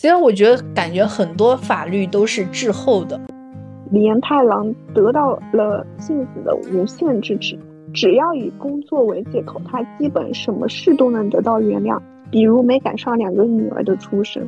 [0.00, 3.20] 其实我觉得，感觉很多法律都是滞后的。
[3.90, 7.58] 李彦太郎得到了幸子的无限支持，
[7.92, 12.00] 只要以工作为借口，他基本什么事都能得到原谅。
[12.30, 14.42] 比如没赶上两个女儿的出生，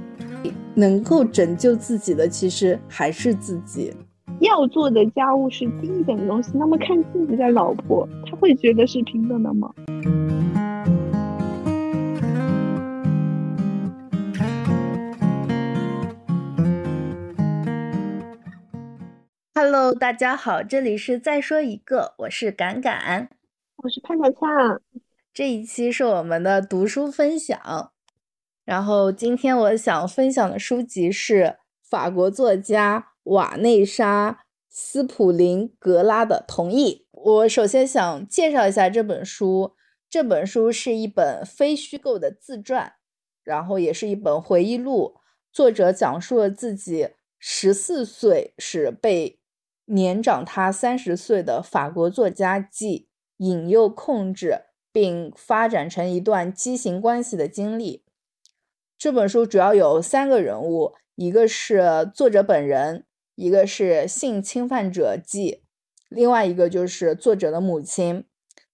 [0.75, 3.93] 能够拯救自己的其实还是自己。
[4.41, 9.71] 要做的家务是低一点的东西，那么看自己的老婆，他会觉得是平等的吗
[19.65, 23.31] ？Hello，大家好，这里是再说一个，我是敢敢，
[23.77, 24.81] 我是潘小恰。
[25.33, 27.93] 这一期是我们的读书分享，
[28.65, 34.33] 然后今天我想分享的书籍是法国作家瓦内莎·
[34.69, 37.07] 斯普林格拉的《同意》。
[37.21, 39.77] 我首先想介绍一下这本书，
[40.11, 42.95] 这本书是一本非虚构的自传，
[43.45, 45.15] 然后也是一本回忆录，
[45.53, 49.39] 作者讲述了自己十四岁时被。
[49.93, 58.03] 年长他三十岁的法国作家，即引诱、控制并发展成一段畸形关系的经历。
[58.97, 63.05] 这本书主要有三个人物，一个是作者本人，
[63.35, 65.63] 一个是性侵犯者即，
[66.09, 68.25] 另外一个就是作者的母亲。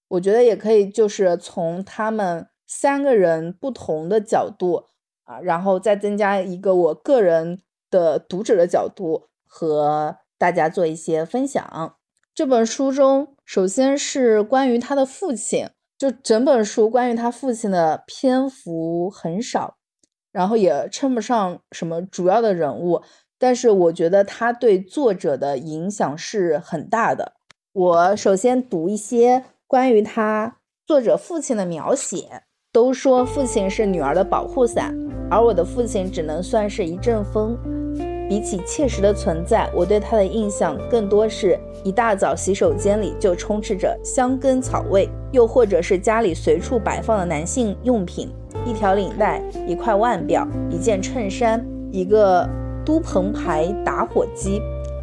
[0.06, 4.84] 我觉得也可以，就是从他们三个人不同的角度
[5.24, 10.18] 啊，然后再增加一个我个人的读者的角度和。
[10.38, 11.96] 大家做一些分享。
[12.34, 19.76] 这本书中，首先是关于他的父亲，就整本书关于他父亲的篇幅很少，
[20.30, 23.02] 然后也称不上什么主要的人物，
[23.38, 27.32] 但是我觉得他对作者的影响是很大的。
[27.72, 32.44] 我首先读一些关于他作者父亲的描写。
[32.70, 34.94] 都说父亲是女儿的保护伞，
[35.30, 37.58] 而我的父亲只能算是一阵风。
[38.28, 48.30] 比起切实的存在，我对他的印象更多是一大早洗手间里就充斥着香根草味，又或者是家里随处摆放的男性用品，
[48.66, 52.46] 一条领带、一块腕表、一件衬衫、一个
[52.84, 54.60] 都棚牌打火机。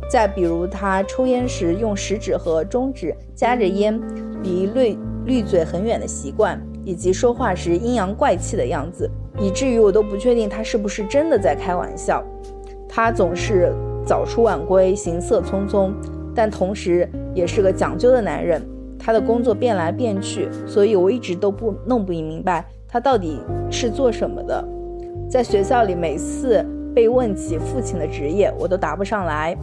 [0.07, 4.00] 再比如他抽烟时用食指和中指夹着烟，
[4.44, 9.09] 离滤滤嘴很远的习惯，以及说话时阴阳怪气的样子，
[9.40, 12.24] 以至于我都不确定他是不是真的在开玩笑。
[12.88, 13.73] 他总是
[14.06, 15.91] 早出晚归，行色匆匆，
[16.34, 18.62] 但同时也是个讲究的男人。
[18.97, 24.63] 他的工作变来变去，所以我一直都不弄不明白他到底是做什么的。
[25.29, 29.56] 在学校里，每次被问起父亲的职业，我都答不上来。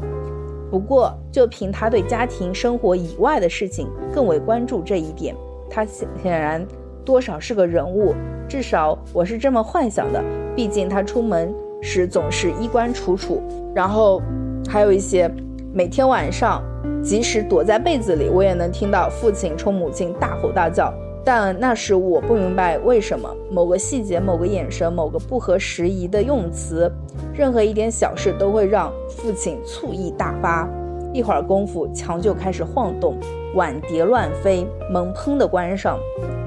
[0.70, 5.34] 不过，就凭他对家庭生活以外的事情更为关注这一点，
[5.68, 6.64] 他显显然
[7.04, 8.14] 多少是个人物，
[8.48, 10.22] 至少我是这么幻想的。
[10.54, 11.52] 毕竟他出门。
[11.82, 13.42] 时总是衣冠楚楚，
[13.74, 14.22] 然后
[14.68, 15.30] 还有一些
[15.74, 16.62] 每天晚上，
[17.02, 20.94] 即使躲在被子里，我也能听到父亲冲母亲大吼大叫。
[21.24, 26.90] 但那时我不明白为什么某个细节、某个眼神、某个不合时宜的用词，
[27.32, 30.68] 任何一点小事都会让父亲醋意大发。
[31.12, 33.16] 一会儿功夫，墙就开始晃动，
[33.54, 35.98] 碗碟乱飞，门砰的关上。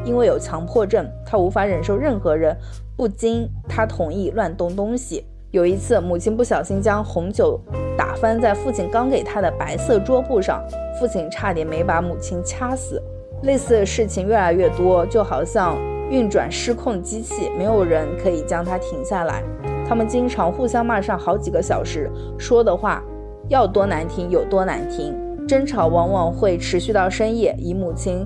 [0.04, 2.56] 因为有强迫症，他无法忍受任何人。
[2.96, 5.26] 不经他同意乱动东西。
[5.52, 7.60] 有一次，母亲不小心将红酒
[7.98, 10.64] 打翻在父亲刚给他的白色桌布上，
[11.00, 13.02] 父亲差点没把母亲掐死。
[13.44, 15.78] 类似的事情越来越多，就好像
[16.10, 19.44] 运转失控机器，没有人可以将它停下来。
[19.88, 23.04] 他们经常互相骂上好几个小时，说的话
[23.50, 25.14] 要多难听有多难听，
[25.48, 28.26] 争吵往往会持续到深夜，以母亲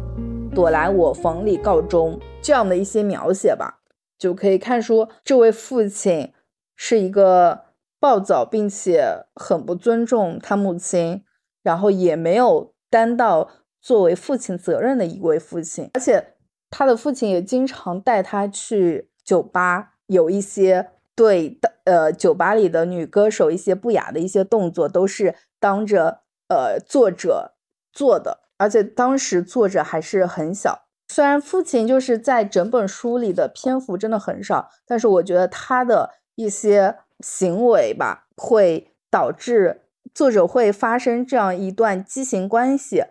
[0.55, 2.17] 躲来我房里告终。
[2.41, 3.81] 这样的一些描写吧。
[4.17, 6.33] 就可以看出，这位父亲
[6.75, 7.61] 是一个
[7.99, 11.23] 暴躁并且很不尊重他母亲，
[11.63, 13.49] 然后也没有担到
[13.81, 15.89] 作为父亲责任的一位父亲。
[15.93, 16.33] 而且
[16.69, 27.53] 他的父亲也经常带他去酒吧，有一些对的呃酒吧里的女歌手一些不雅的一些动作，都是当着呃作者
[27.93, 28.41] 做的。
[28.57, 30.87] 而且当时作者还是很小。
[31.07, 43.05] 虽然父亲就是在整本书里的篇幅真的很少，但是我觉得他的一些行为吧，会导致作者会发生这样一段畸形关系，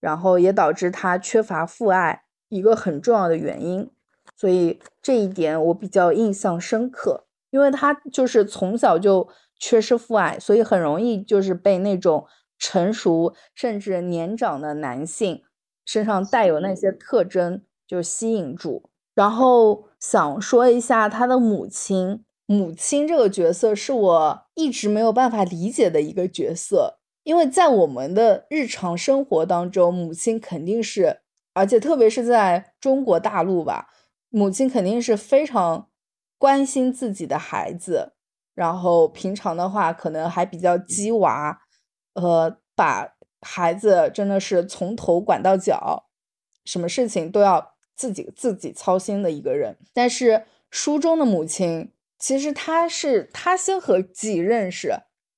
[0.00, 3.90] 然后也导致他缺乏父爱一个很重要的原因。
[4.34, 12.26] 所以这一点我比较印象深刻，因为他就是从小就缺失父爱，所以很容易就是被那种
[12.58, 15.42] 成熟甚至年长的男性。
[15.86, 31.20] 身上带有那些特征就吸引住，然后想说一下他的母亲，母亲这个角色是我一直没有办法理解的一个角色，因为在我们的日常生活当中，母亲肯定是，
[31.52, 33.88] 而且特别是在中国大陆吧，
[34.30, 35.90] 母亲肯定是非常
[36.38, 38.14] 关心自己的孩子，
[38.54, 41.60] 然后平常的话可能还比较鸡娃，
[42.14, 46.06] 呃，把孩子真的是从头管到脚，
[46.64, 49.76] 什么事情都要自己自己操心的一个人。
[49.92, 51.90] 但是书中的母亲。
[52.16, 54.94] 其实她是她先和季认识，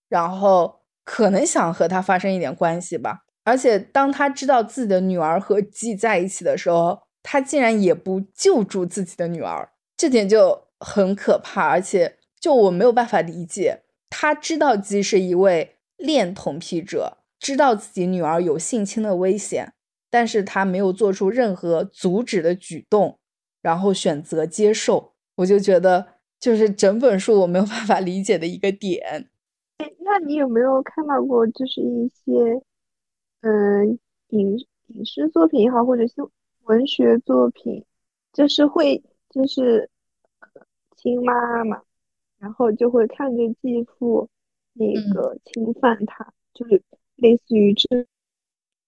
[0.09, 3.25] 然后可能想和他发生一点关系吧。
[3.43, 11.67] 而且当他知道自己的女儿和季在一起的时候，他竟然也不救助自己的女儿，这点就很可怕。
[11.67, 19.73] 而且就我没有办法理解，他知道季是一位恋童癖者，知道自己女儿有性侵的危险，
[20.11, 23.19] 但是他没有做出任何阻止的举动，
[23.63, 25.15] 然后选择接受。
[25.37, 26.17] 我就觉得。
[26.39, 29.31] 就是整本书我没有办法理解的一个点。
[30.01, 32.63] 那你有没有看到过，就是一些，
[33.41, 33.99] 嗯，
[34.29, 34.59] 影
[34.89, 36.15] 影视作品也好，或者是
[36.65, 37.83] 文学作品，
[38.35, 39.91] 就是会就是
[40.95, 41.81] 亲妈妈，
[42.39, 44.29] 然后就会看着继父
[44.79, 46.83] 那个侵犯他，就是
[47.17, 48.07] 类似于这，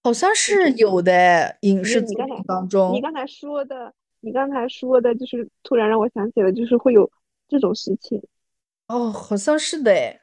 [0.04, 2.92] 好像是有的影视作品当中。
[2.92, 7.10] 你刚才说的，你刚才说的，就是突然让我想起了，就是会有。
[7.50, 8.22] 这种事情，
[8.88, 10.20] 哦，好像是的诶，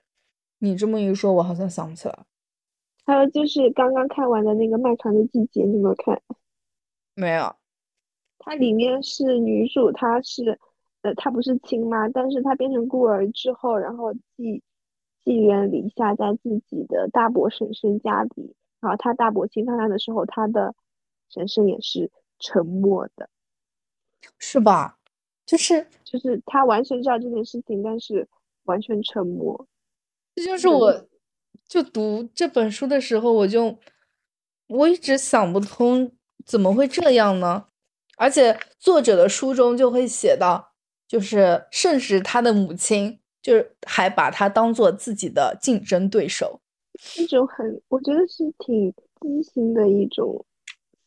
[0.60, 2.16] 你这么一说，我好像想不起来。
[3.04, 6.22] 还有就是刚刚看完的那个《漫长的季节》，你有没有看？
[7.16, 7.56] 没有。
[8.38, 10.60] 它里面是女主，她是，
[11.02, 14.62] 呃，她不是亲妈，但是她变成孤儿之后，然后寄
[15.25, 20.74] 寄人篱下，在自己的大伯婶婶家里，然后他大伯侵犯他的时候，他的
[21.30, 23.27] 婶婶也是沉默的，
[24.38, 25.00] 是吧？
[25.45, 28.27] 就是就是他完全知道这件事情，但是
[28.63, 29.68] 完全沉默。
[30.36, 31.07] 这就是我，
[31.68, 33.77] 就读这本书的时候，我就
[34.68, 36.12] 我一直想不通
[36.45, 37.66] 怎么会这样呢？
[38.18, 40.74] 而且作者的书中就会写到，
[41.07, 46.60] 就是甚至他的母亲就是还把他当做自己的竞争对手，
[47.20, 50.44] 一种很我觉得是挺畸形的一种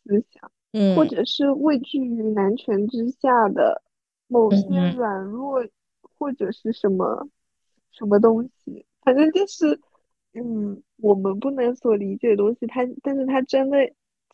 [0.05, 3.82] 思想，嗯，或者是畏惧于男权之下的。
[4.31, 5.67] 某些软弱
[6.02, 7.26] 或者是什么
[7.90, 9.81] 什么东西，反正就是，
[10.35, 13.79] 嗯，我们不能所理解的东西，它，但是它真的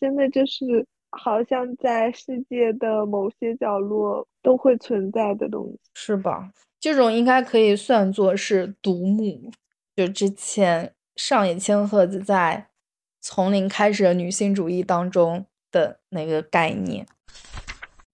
[0.01, 0.85] 真的就是
[1.17, 6.51] 好像在世界的某些角落都会存在的东西，是吧？
[6.81, 9.51] 这种应该可以算作是独母，
[9.97, 12.69] 就之前上野千鹤子在
[13.21, 17.07] 《从零开始的女性主义》当中的那个概念，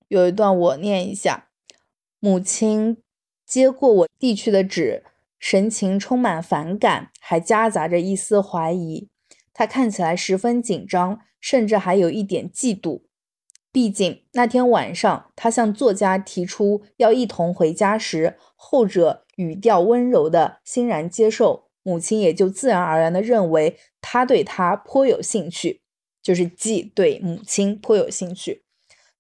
[0.08, 1.49] 有一段我念一下。
[2.20, 2.99] 母亲
[3.46, 5.03] 接过我递去的纸，
[5.38, 9.08] 神情充满反感，还夹杂着一丝怀疑。
[9.55, 13.03] 她看起来十分紧张，甚至还有一点嫉妒。
[13.73, 25.83] 毕竟那天晚上，他向作家提出要一同回家时，后者语调温柔的欣然接受，母亲也就自然而然的认为他对她颇有兴趣，
[26.21, 28.65] 就是既对母亲颇有兴趣。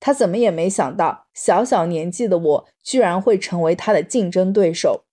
[0.00, 5.04] 他怎么也没想到，小小年纪的我居然会成为他的竞争对手，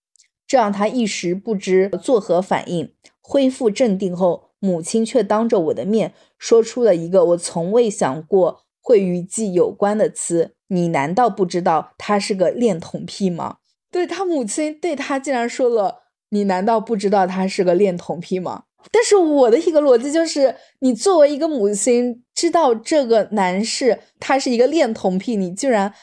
[0.48, 2.94] 这让他一时不知作何反应。
[3.22, 13.58] 恢复镇定后，母亲却当着我的面说出了一个我从未想过会与季有关的词：“你难道不知道他是个恋童癖吗？”
[13.92, 25.94] 对他母亲对他竟然说了：“你难道不知道他是个恋童癖吗？”但是我的一个逻辑就是，你作为一个母亲，知道这个男士他是一个恋童癖，你居然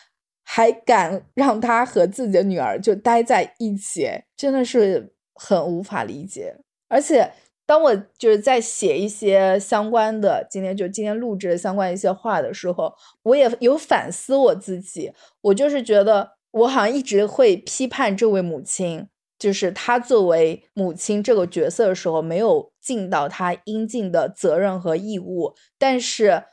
[0.42, 6.56] 还敢让他和自己的女儿就待在一起，真的是很无法理解。
[6.88, 7.32] 而且
[7.66, 12.92] 当我就是在写一些相关的，今天就今天录制的相关一些话的时候，
[13.22, 19.08] 我也有反思我自己，我就是觉得我好像一直会批判这位母亲。
[19.36, 25.54] 就是她作为母亲这个角色的时候，没有尽到她应尽的责任和义务。
[25.76, 26.44] 但是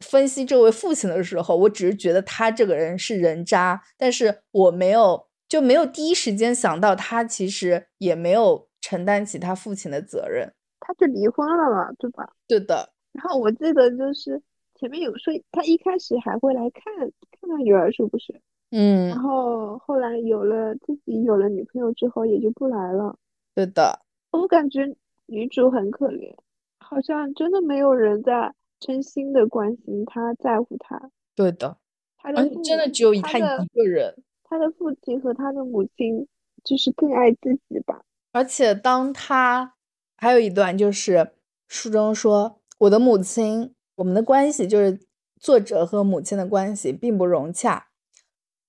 [0.00, 10.52] 分析这位父亲的时候，我只是觉得他这个人是人渣，但是我没有就没有第一时间想到他其实也没有承担起他父亲的责任。
[10.78, 12.30] 他就离婚了嘛，对吧？
[12.46, 12.92] 对的。
[13.12, 14.42] 然后我记得就是
[14.74, 18.38] 前面有说，他一开始还会来看看看女儿，是不是？
[18.70, 23.16] 嗯，然后后来有了自己有了女朋友之后，也就不来了。
[23.54, 24.00] 对的，
[24.32, 26.34] 我感觉女主很可怜，
[26.78, 31.10] 好像真的没有人在真心的关心她，在乎她。
[31.34, 31.78] 对的，
[32.18, 34.14] 他的真的只有他一个人。
[34.42, 36.28] 他的父亲和他的母亲
[36.62, 38.04] 就是更爱自己吧。
[38.34, 39.74] 而且当他
[40.16, 41.34] 还有一段就是
[41.68, 44.98] 书中说，我的母亲，我们的关系就是
[45.40, 47.90] 作者和母亲的关系并不融洽，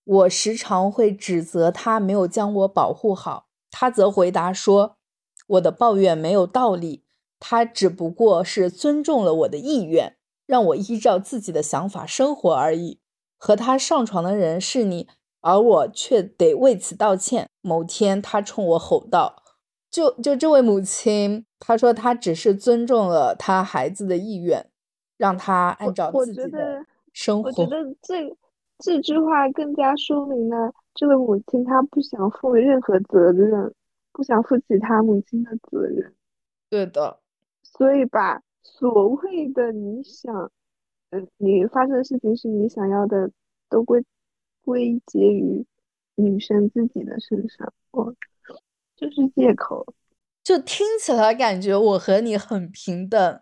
[0.04, 4.98] 我时常会指责他没有将我保护好，他则回答说，
[5.48, 7.04] 我的抱怨没有道理，
[7.40, 13.00] 他只不过是尊重了我的意愿，让我依照自己的想法生活而已。
[13.36, 15.08] 和他上床的人是你，
[15.42, 17.50] 而我却得为此道歉。
[17.62, 19.44] 某天，他冲我吼道
[19.96, 24.70] ：“就就这位母亲，她说她只是尊重了她孩子的意愿，
[25.16, 28.36] 让他按照自己的生活。”我觉得这
[28.80, 33.74] 这句话更加说明了这位母亲她不想负任何责任，
[34.12, 36.14] 不想负起她母亲的责任。
[36.70, 37.20] 对的，
[37.64, 40.52] 所以把所谓的你想。
[41.38, 43.32] 你发生的事情是你想要的，
[43.70, 44.04] 都归
[44.66, 45.66] 归结于
[46.16, 48.14] 女生自己的身上，哦，
[48.96, 49.86] 就是借口，
[50.44, 53.42] 就听起来感觉我和你很平等，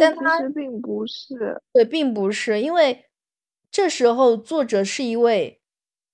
[0.00, 3.06] 但其实并不是，对，并不是，因为
[3.70, 5.60] 这时候作者是一位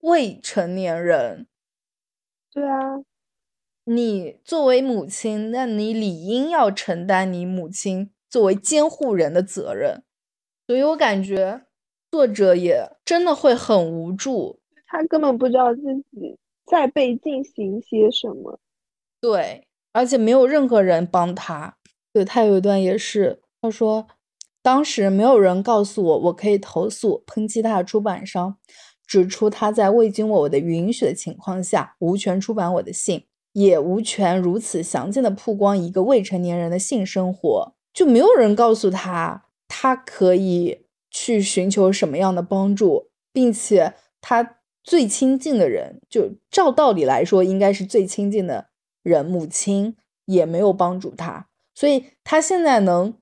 [0.00, 1.47] 未成年人，
[2.53, 3.00] 对啊，
[3.85, 10.03] 你作为母亲，那你理应要承担你母亲作为监护人的责任。
[10.67, 11.67] 所以我感觉
[12.12, 15.81] 作者也真的会很无助，他根本不知道自
[16.12, 16.39] 己
[16.71, 18.61] 在被进行些什么。
[19.21, 21.77] 对，而且没有任何人帮他。
[22.12, 24.07] 对他有一段也是，他说
[24.62, 28.57] 当时没有人告诉我我可以投诉抨击他的出版商，
[29.07, 39.47] 指出他在未经我的允许的情况下无权出版我的信，也无权如此详尽的曝光一个未成年人的性生活，就没有人告诉他。
[39.73, 44.59] 他可以去寻求什么样的帮助，并且他
[44.90, 48.70] 最亲近的人，就照道理来说应该是最亲近的
[49.04, 53.14] 人，母亲也没有帮助他，所以他现在能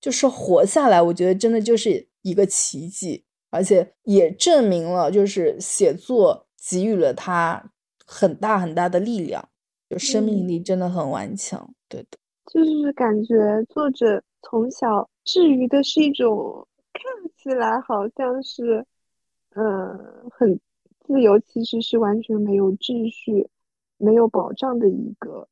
[0.00, 7.72] 就是活下来，我觉得真的就是一个奇迹，而且也证明了就是写作给予了他
[8.06, 9.48] 很大很大的力量，
[9.90, 12.18] 就生命力真的很顽强，对的，
[12.52, 13.34] 就是感觉
[13.68, 15.10] 作者从小。
[15.24, 17.02] 治愈的是一种看
[17.36, 18.86] 起来好像是，
[19.56, 19.98] 嗯，
[20.30, 20.58] 很
[21.08, 23.48] 自由，其实是完全没有秩序、
[23.96, 25.48] 没有保障的一个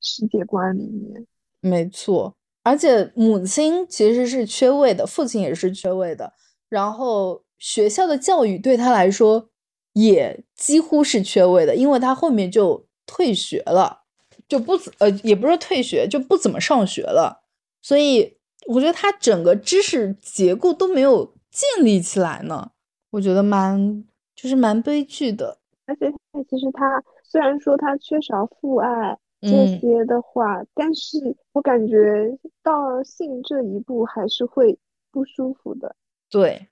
[0.00, 1.26] 世界观里面。
[1.60, 2.34] 没错，
[2.64, 6.32] 而且母亲其实是缺位的，父亲也是缺位的，
[6.68, 9.50] 然后学校的教育对他来说
[9.92, 14.04] 也几乎是缺位的，因为他后面就退学了，
[14.48, 17.44] 就不呃，也不是退学，就不怎么上学了，
[17.82, 18.38] 所以。
[18.66, 22.70] 我觉得他整个知识结构都没有建立起来呢，
[23.08, 24.04] 我觉得蛮
[24.40, 25.58] 就是蛮悲剧的。
[25.86, 26.10] 而且
[26.48, 31.18] 其实他虽然说他缺少父爱这些的话，但是
[31.52, 34.78] 我感觉到性这一步还是会
[35.10, 35.94] 不舒服的。
[36.30, 36.68] 对，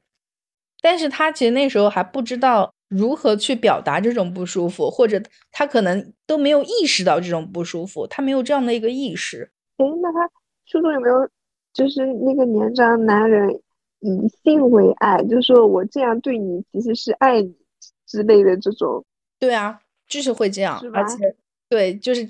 [0.81, 5.21] 但是他其实那时候还不知道如何去表达这种不舒服，或者
[5.51, 9.51] 他可能都没有意识到这种不舒服，他没有这样的一个意识。
[9.79, 10.31] 诶，那他
[10.65, 11.29] 书中有没有？
[11.75, 13.49] 就是那个年长男人
[14.01, 17.55] 以性为爱，就是说我这样对你其实是爱你
[18.07, 19.05] 之类的这种。
[19.39, 21.37] 对啊，就是会这样，而且
[21.69, 22.29] 对，就是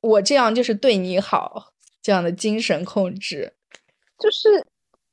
[0.00, 3.52] 我这样就是对你好这样的精神控制，
[4.18, 4.64] 就是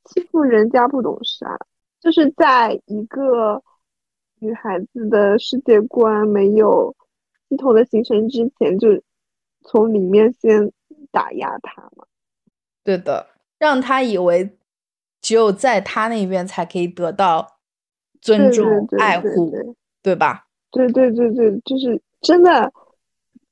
[0.05, 1.57] 欺负人家不懂事啊！
[1.99, 3.61] 就是在一个
[4.39, 6.95] 女孩子的世界观没有
[7.49, 8.89] 系统的形成之前，就
[9.63, 10.71] 从里面先
[11.11, 12.05] 打压她嘛。
[12.83, 13.27] 对的。
[13.57, 14.57] 让她以为
[15.23, 17.57] 只有在他那边才可以得到
[18.21, 20.45] 尊重、爱护，对吧？
[20.69, 22.71] 对对对对，就是真的，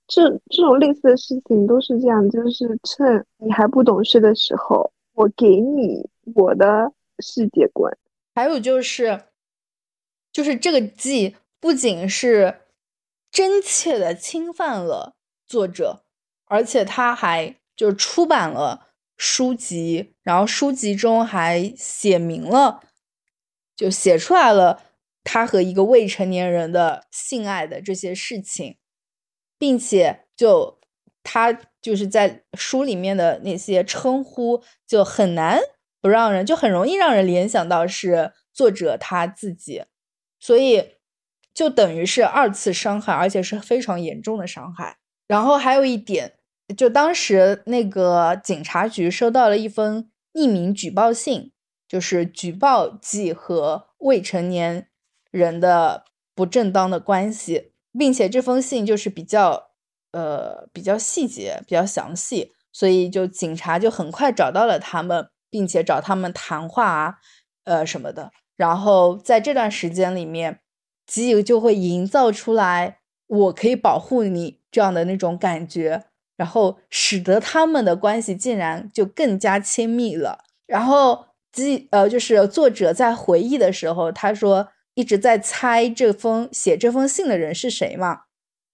[0.05, 7.97] 这这种类似的事情都是这样，就是趁你还不懂事的时候，我给你我的世界观。
[8.35, 9.23] 还有就是，
[10.31, 12.61] 就是这个记不仅是
[13.31, 15.15] 真切的侵犯了
[15.47, 16.01] 作者，
[16.47, 18.87] 而且他还就出版了。
[19.23, 22.81] 书籍，然后书籍中还写明了，
[23.75, 24.81] 就写出来了
[25.23, 28.77] 他和一个未成年人的性爱的这些事情，
[29.59, 30.79] 并且就
[31.21, 35.59] 他就是在书里面的那些称呼，就很难
[36.01, 39.83] 不让人，就很容易让人联想到是作者他自己，
[40.39, 40.95] 所以
[41.53, 44.97] 就等于是二次伤害，而且是非常严重的伤害。
[45.27, 46.39] 然后还有一点。
[46.75, 51.51] 就当时那个警察局收到了一封匿名举报信，
[51.87, 54.87] 就是举报季和未成年
[55.29, 57.69] 人的不正当的关系。
[57.97, 59.71] 并且这封信就是比较
[60.13, 67.15] 呃比较细节、比较详细，所以就警察就很快找到了他们，并且找他们谈话啊，
[67.65, 68.31] 呃什么的。
[68.55, 70.61] 然后在这段时间里面，
[71.05, 76.05] 吉野就会营造出来我可以保护你这样的那种感觉，
[76.41, 80.39] 然后使得他们的关系竟然就更加亲密了。
[80.65, 84.69] 然后记呃就是作者在回忆的时候，他说。
[84.93, 88.23] 一直在猜这封写这封信的人是谁嘛？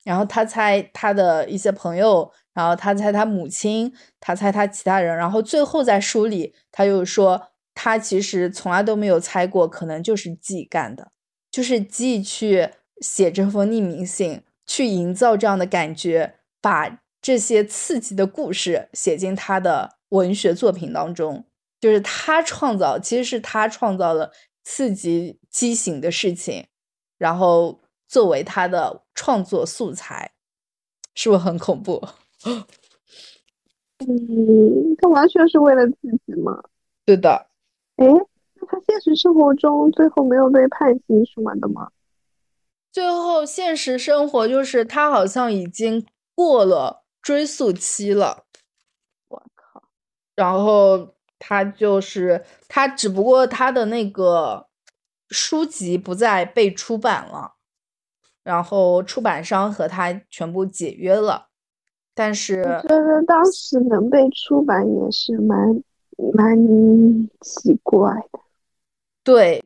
[0.03, 11.11] 然后他猜他的一些朋友，然后他猜他母亲，他猜他其他人，然后最后在书里他又说他其实从来都没有猜过，可能就是己干的，
[11.51, 12.67] 就是己去
[12.99, 21.43] 写这封匿名信，去营造这样的感觉，把这些刺激的故事写进他的文学作品当中，
[21.77, 24.31] 就是他创造，其实是他创造了。
[24.63, 26.67] 刺激畸形的事情，
[27.17, 30.31] 然后作为他的创作素材，
[31.15, 32.01] 是不是很恐怖？
[33.99, 36.63] 嗯，他完全是为了自己嘛？
[37.03, 37.47] 对的。
[37.97, 41.91] 哎，那他现实生活中最后没有被判刑什么的吗？
[42.89, 48.45] 最后现实生活就是他好像已经过了追溯期了。
[49.27, 49.83] 我靠！
[50.35, 51.13] 然后。
[51.39, 54.67] 他就是他，只不过他的那个
[55.29, 57.53] 书籍不再被出版了，
[58.41, 61.49] 然后出版商和他全部解约了。
[62.15, 65.79] 但是我觉得当时能被出版也是蛮
[66.33, 66.57] 蛮
[67.41, 68.39] 奇怪的。
[69.23, 69.63] 对，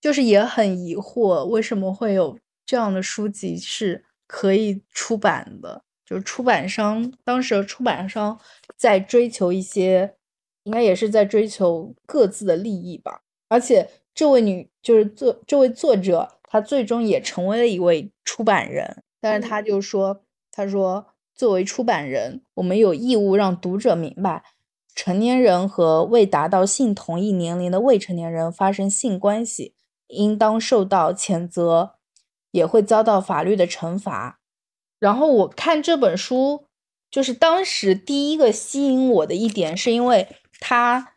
[0.00, 5.82] 就是也很疑惑，为什么会有这样的书籍是可以出版的？
[6.08, 8.38] 就是出版商当时出版商
[8.76, 10.14] 在追求一些。
[10.64, 19.02] 应该也是在追求各自的利益吧，而且这位女就是作这位作者，她最终也成为了一位出版人。
[19.18, 24.44] 但是她就说：“她说，作为出版人，我们有义务让读者明白，
[24.94, 29.74] 成年人和未达到性同意年龄的未成年人发生性关系，
[30.08, 31.94] 应当受到谴责，
[32.50, 34.37] 也会遭到法律的惩罚。”
[34.98, 36.66] 然后我看这本书，
[37.10, 40.28] 就是当时第一个吸引我的一点，是因为。
[40.60, 41.14] 它，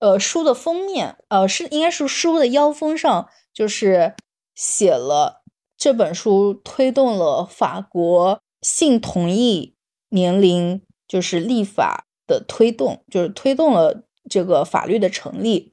[0.00, 4.16] 呃，书的封面，呃，是应该是书的腰封上，就是
[4.52, 5.44] 写了
[5.76, 9.76] 这本书推动了法国性同意
[10.08, 15.72] 年龄就是立法的推动，就是推动了这个法律的成立。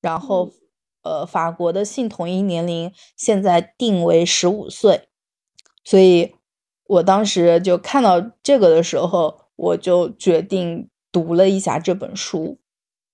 [0.00, 0.50] 然后，
[1.04, 5.08] 呃，法国的性同意年龄现在定为十五岁，
[5.84, 6.34] 所以
[6.90, 10.88] 我当时就看到这个的时候，我就决定。
[11.12, 12.58] 读了一下这本书，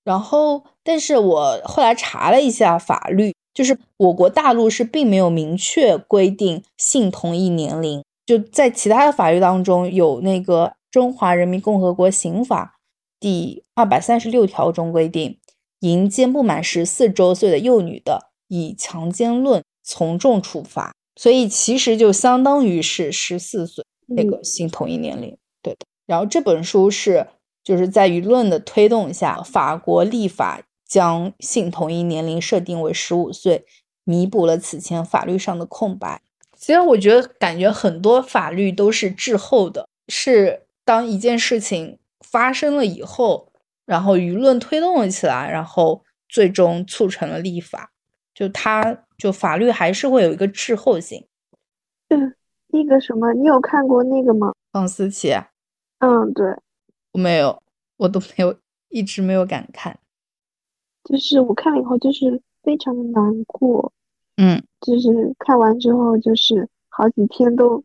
[0.04, 12.76] 然后，但是我后来查了一下法律，就是我国大陆是并没有明确规定性同意年龄，就在其他的法律当中有那个《中华人民共和国刑法》
[13.18, 15.38] 第二百三十六条中规定，
[15.80, 25.80] 淫奸不满十四周岁的幼女的，以强奸论从重处罚，所以其实就相当于是十四岁那个性同意年龄，对的。
[26.06, 27.26] 然后这本书是。
[27.66, 33.66] 就是在舆论的推动下，法国立法将性同意年龄设定为十五岁，
[34.04, 36.22] 弥补了此前法律上的空白。
[36.56, 43.50] 其实我觉得，感觉很多法律都是滞后的，是当一件事情发生了以后，
[43.84, 47.90] 然后舆论推动了起来，然后最终促成了立法。
[48.36, 51.26] 就它，就法律还是会有一个滞后性。
[52.08, 52.34] 嗯，
[52.66, 54.52] 那个什么，你有看过那个吗？
[54.70, 55.32] 房思琪。
[56.00, 56.54] 嗯，对。
[57.12, 57.62] 没有，
[57.96, 58.54] 我都没有，
[58.90, 59.98] 一直没有敢看。
[61.04, 63.90] 就是我看了以后，就是非常的难过。
[64.36, 67.82] 嗯，就是看完之后，就是好几天都，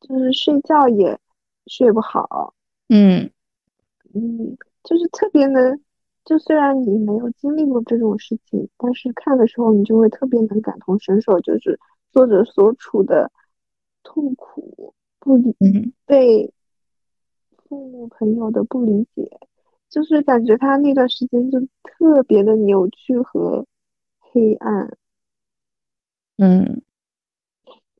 [0.00, 1.18] 就是睡觉也
[1.66, 2.54] 睡不好。
[2.88, 3.30] 嗯
[4.14, 5.78] 嗯，就是特别能，
[6.24, 11.78] 就虽然你没有经历过这种事情，但是看的时候你就会特别能感同身受，就是
[12.10, 13.30] 作者所处的
[14.02, 15.56] 痛苦，不理
[16.06, 16.52] 被。
[17.68, 19.30] 父母朋友的不理解，
[19.88, 23.64] 就是感觉他那段时间就特别的扭曲和
[24.20, 24.94] 黑暗。
[26.36, 26.82] 嗯，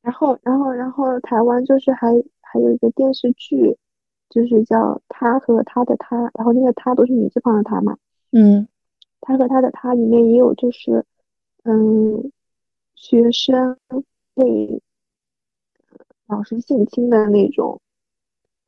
[0.03, 2.09] 然后，然后，然后台湾就是还
[2.43, 3.79] 还有一个电视剧，
[4.29, 7.97] 就是叫他和他的他，然后那个他都是女字旁的他嘛。
[8.33, 8.67] 嗯，
[9.21, 11.05] 他和他的他里面也有就是，
[11.65, 12.33] 嗯，
[12.95, 13.79] 学生
[14.35, 14.83] 被
[16.27, 17.81] 老师性侵的那种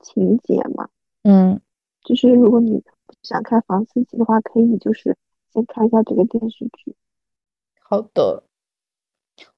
[0.00, 0.88] 情节嘛。
[1.22, 1.60] 嗯，
[2.02, 2.84] 就是如果你
[3.22, 5.16] 想看房思琪的话，可以就是
[5.52, 6.94] 先看一下这个电视剧。
[7.80, 8.44] 好的，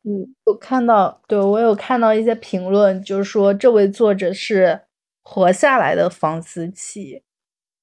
[0.05, 4.83] 嗯，我看到，对我有看到一些评论，就是说这位作者是
[5.23, 7.25] 活下来的房思琪，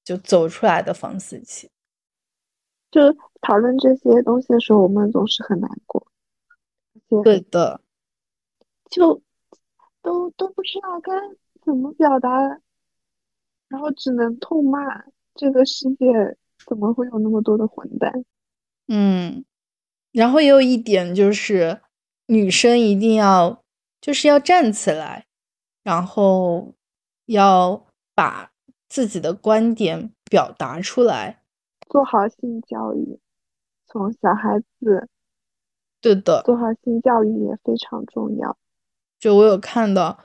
[0.02, 1.70] 就走出来的房思琪。
[2.94, 3.00] 就
[3.40, 6.06] 讨论这些东西的时候，我们总是很难过。
[7.24, 7.80] 对的，
[8.88, 9.20] 就
[10.00, 11.12] 都都不知道该
[11.64, 12.30] 怎么表达，
[13.66, 14.78] 然后只能痛骂
[15.34, 18.24] 这个世界怎么会有那么多的混蛋。
[18.86, 19.44] 嗯，
[20.12, 21.80] 然后也有一点就是，
[22.26, 23.64] 女生一定要
[24.00, 25.26] 就是要站起来，
[25.82, 26.74] 然后
[27.26, 28.52] 要把
[28.88, 31.42] 自己的观点表达出来，
[31.88, 33.18] 做好性教育，
[33.86, 35.08] 从小孩子。
[36.00, 38.56] 对的，做好性教育也非常重要。
[39.18, 40.24] 就我有看到，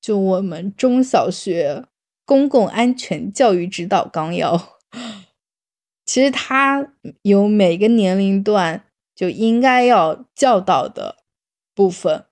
[0.00, 1.86] 就我们中小学
[2.26, 4.78] 公共安全教育指导纲要，
[6.04, 11.16] 其实它有每个年龄段就应该要教导的
[11.74, 12.26] 部分。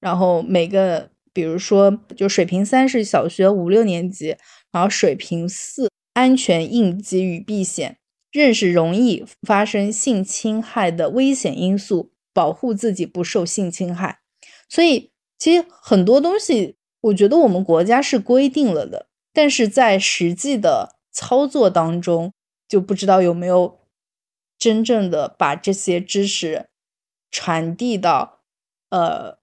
[0.00, 4.36] 然后每个，比如说，就水平三是小学五六年级，
[4.72, 7.98] 然后水平四安全应急与避险。
[8.30, 14.20] 认识容易发生性侵害的危险因素，保护自己不受性侵害。
[14.70, 22.32] 所以，其实很多东西，我觉得我们国家是规定了的，但是在实际的操作当中，
[22.66, 23.80] 就不知道有没有
[24.58, 26.68] 真正的把这些知识
[27.30, 28.40] 传递到
[28.88, 29.36] 呃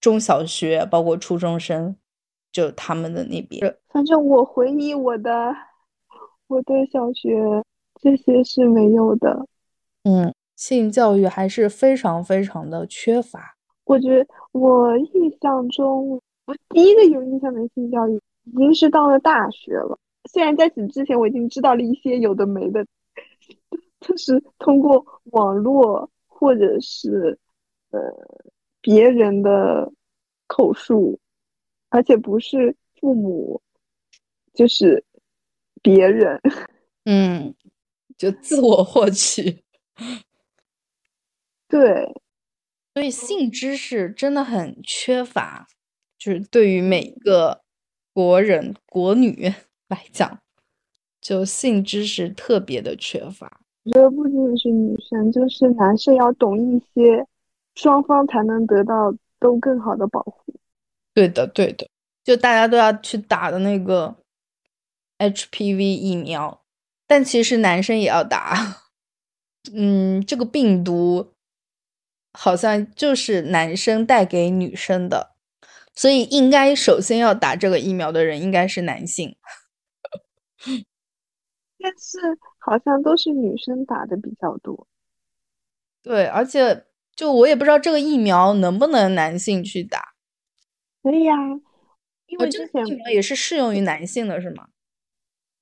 [0.00, 1.96] 中小学，包括初中生，
[2.52, 3.76] 就他们的那边。
[3.88, 5.52] 反正我回忆我的
[6.48, 7.62] 我对小学。
[7.98, 9.46] 这些是没有的，
[10.04, 13.56] 嗯，性教育还是非常非常的缺乏。
[13.84, 19.98] 我觉得我印象中，我第一个有印象的性教育已经是到了大学了。
[20.30, 22.86] 虽然在此之前我已经知道了一些有的没的，
[24.00, 27.38] 就是通过网络或者是
[27.92, 27.98] 呃
[28.82, 29.90] 别人的
[30.46, 31.18] 口述，
[31.88, 33.58] 而且不是父母，
[34.52, 35.02] 就是
[35.86, 36.40] 别人，
[37.06, 37.54] 嗯。
[38.18, 39.62] 就自我获取，
[41.68, 42.14] 对，
[42.94, 45.66] 所以性知识真的很缺乏，
[46.18, 47.60] 就是对于每一个
[48.14, 49.52] 国人国女
[49.88, 50.40] 来讲，
[51.20, 53.60] 就性知识特别的缺乏。
[53.84, 57.26] 我觉得不仅仅是女生，就是男生要懂一些，
[57.74, 60.54] 双方才能得到都更好的保护。
[61.12, 61.86] 对的，对的，
[62.24, 64.16] 就大家都要去打的那个
[65.18, 66.62] HPV 疫苗。
[67.06, 68.82] 但其实男生也要打，
[69.72, 71.34] 嗯，这个病毒
[72.32, 75.34] 好像就是男生带给女生的，
[75.94, 79.36] 所以应该首先要打这个疫苗的人应该是男性。
[81.78, 82.18] 但是
[82.58, 84.88] 好像都是女生打的比较多。
[86.02, 90.14] 对，而且就我也不知道这个疫苗能不能男性去打。
[91.02, 91.34] 可以呀，
[92.26, 94.68] 因为这个疫苗也是适用于男性的，是吗？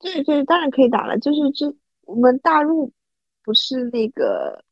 [0.04, 1.18] 对对，当然可以打了。
[1.18, 2.92] 就是这我们大陆
[3.42, 4.62] 不是那个，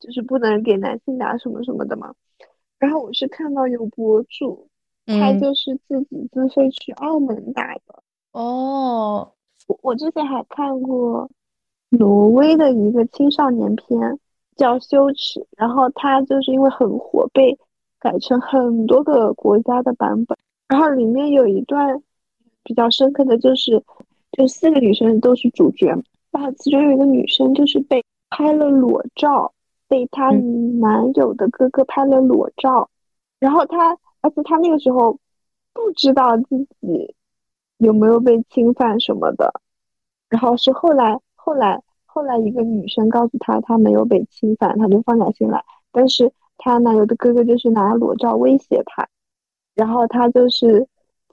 [0.00, 2.14] 就是不能给男性打什么什么的嘛。
[2.78, 4.70] 然后我是看到有博主，
[5.04, 8.02] 他就是自己自费去澳门打的。
[8.32, 9.30] 哦，
[9.66, 11.30] 我我之前还看过
[11.90, 14.18] 挪威的一个青少年片，
[14.56, 17.58] 叫《羞耻》，然后他就是因为很火，被
[18.00, 20.38] 改成很多个国家的版本。
[20.66, 22.02] 然后里面有一段
[22.62, 23.84] 比较深刻的就是。
[24.38, 25.88] 就四个女生都是主角，
[26.30, 29.52] 然后其中有一个女生就是被拍了裸照，
[29.88, 32.88] 被她男友的哥哥拍了裸照，
[33.40, 35.18] 然后她，而且她那个时候
[35.72, 37.16] 不知道自己
[37.78, 39.60] 有没有被侵犯什么的，
[40.28, 49.08] 然后是后来后来后来一个女生告诉她她没有被侵犯，她就放下心来，但是她男友的哥哥就是拿裸照威胁她，
[49.74, 50.86] 然后她就是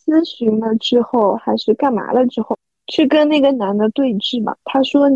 [0.04, 2.58] 咨询了之后还是干嘛了之后。
[2.88, 4.56] 去跟那个男的对峙嘛？
[4.64, 5.10] 他说：“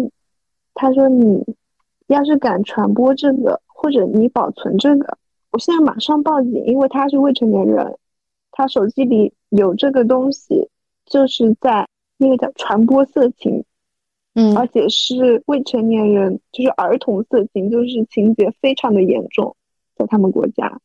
[0.74, 1.44] 他说你
[2.08, 5.18] 要是敢传播这个，或者你保存这个，
[5.52, 7.98] 我现在马上报警，因为他是未成年人，
[8.52, 10.68] 他手机里有这个东西，
[11.06, 13.64] 就是在那个叫传播色情，
[14.34, 19.56] 嗯，而且是未成年人，就是儿童色情，就是情节非常的严重，
[19.96, 20.80] 在他们国家，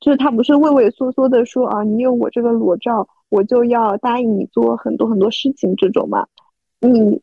[0.00, 6.26] 就是他不是畏畏缩缩的说啊，你有我这个裸照。”我就要答应你做很多很多事情，这种嘛，
[6.80, 7.20] 你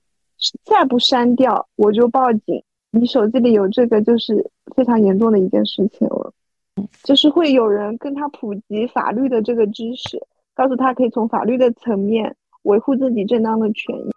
[0.63, 2.63] 再不删掉，我就报警。
[2.91, 6.32] 你手机里有这个，就是非常严重的一件事情了。
[7.04, 10.22] 就是会有人跟他普及法律的这个知识，
[10.54, 14.10] 告诉他可以从法律的层面维护自己正当的权益。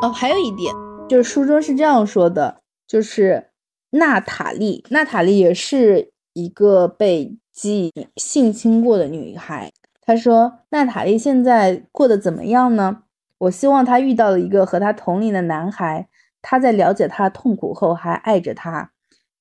[0.00, 0.74] 哦，还有一点，
[1.08, 3.50] 就是书中是这样说的，就是
[3.90, 9.72] 娜塔莉，娜塔莉也是一个被基性侵过的女孩。
[10.02, 13.04] 她说，娜塔莉现在过得怎么样呢？
[13.38, 16.08] 我希望她遇到了一个和她同龄的男孩，
[16.42, 18.92] 他在了解她痛苦后还爱着她，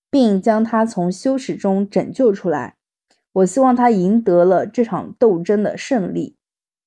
[0.10, 2.76] 并将她从羞耻中拯救出来。
[3.34, 6.38] 我希望她赢得了这场斗争的胜利。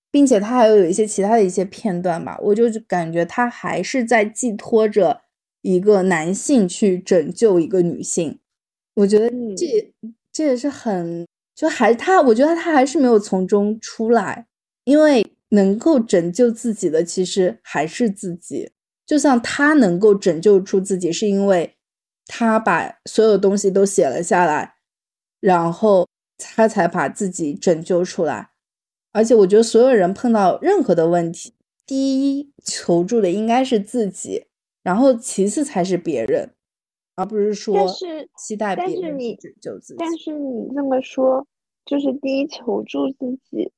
[0.09, 5.21] 并且他还有一些其他的一些片段吧，我就感觉他还是在寄托着
[5.61, 8.39] 一个男性去拯救一个女性。
[8.97, 9.95] 我觉得这
[10.33, 14.47] 这也是很就还他，我觉得他还是没有从中出来，
[14.85, 18.73] 因为能够拯救自己的其实还是自己。
[19.07, 21.77] 就像他能够拯救出自己，是因为
[22.27, 24.75] 他把所有东西都写了下来，
[25.39, 28.51] 然后他才把自己拯救出来。
[29.13, 31.55] 而且我觉得所有人碰到任何的问题，
[31.87, 34.47] 第一求助的应该是自己，
[34.83, 36.51] 然后其次才是别人，
[37.17, 37.89] 而不是说
[38.39, 39.97] 期待别人拯救自己。
[39.99, 41.45] 但是你这么说，
[41.85, 43.73] 就是第一求助自己，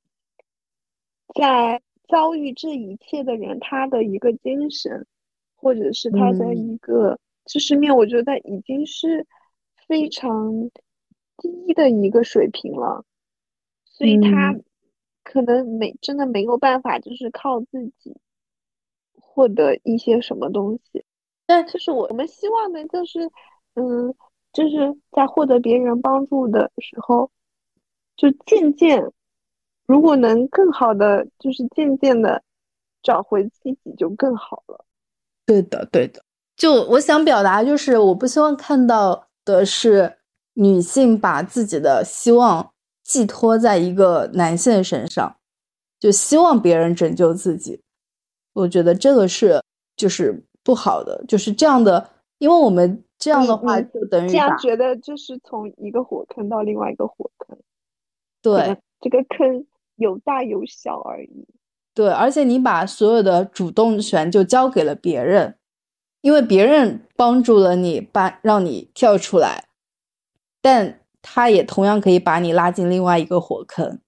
[1.35, 5.07] 在遭遇这一切的人，他的一个精神，
[5.57, 9.27] 或者是他的一个知识面，我觉得已经是
[9.87, 10.71] 非常
[11.39, 13.05] 低的一个水平了，
[13.87, 14.55] 所以他。
[15.25, 18.17] 可能没真的没有办法，就是靠自己
[19.13, 21.05] 获得一些什么东西。
[21.49, 23.19] 但就是我们希望的，就是
[23.75, 24.15] 嗯，
[24.53, 27.29] 就是在获得别人帮助的时候，
[28.17, 29.03] 就渐渐，
[29.87, 32.43] 如果能更好的，就是渐渐的
[33.03, 34.85] 找回自己，就更好了。
[35.47, 36.23] 对的，对的。
[36.57, 40.19] 就我想表达，就是我不希望看到的是
[40.53, 42.71] 女性把自己的希望。
[43.05, 45.39] 寄托在一个男性身上，
[45.99, 47.81] 就希望别人拯救自己，
[48.53, 49.63] 我觉得这个是
[49.97, 57.57] 就是不好的，就是这样的，因为我们这样的话就等于这样觉得就是从一个火坑到另外一个火坑，
[58.43, 59.65] 对，这个坑
[59.97, 61.47] 有大有小而已，
[61.95, 65.57] 对，而且你把所有的主动权就交给了别人，
[66.21, 69.65] 因为别人帮助了你，把让你跳出来，
[70.61, 71.01] 但。
[71.21, 74.01] 他也同样可以把你拉进另外一个火坑，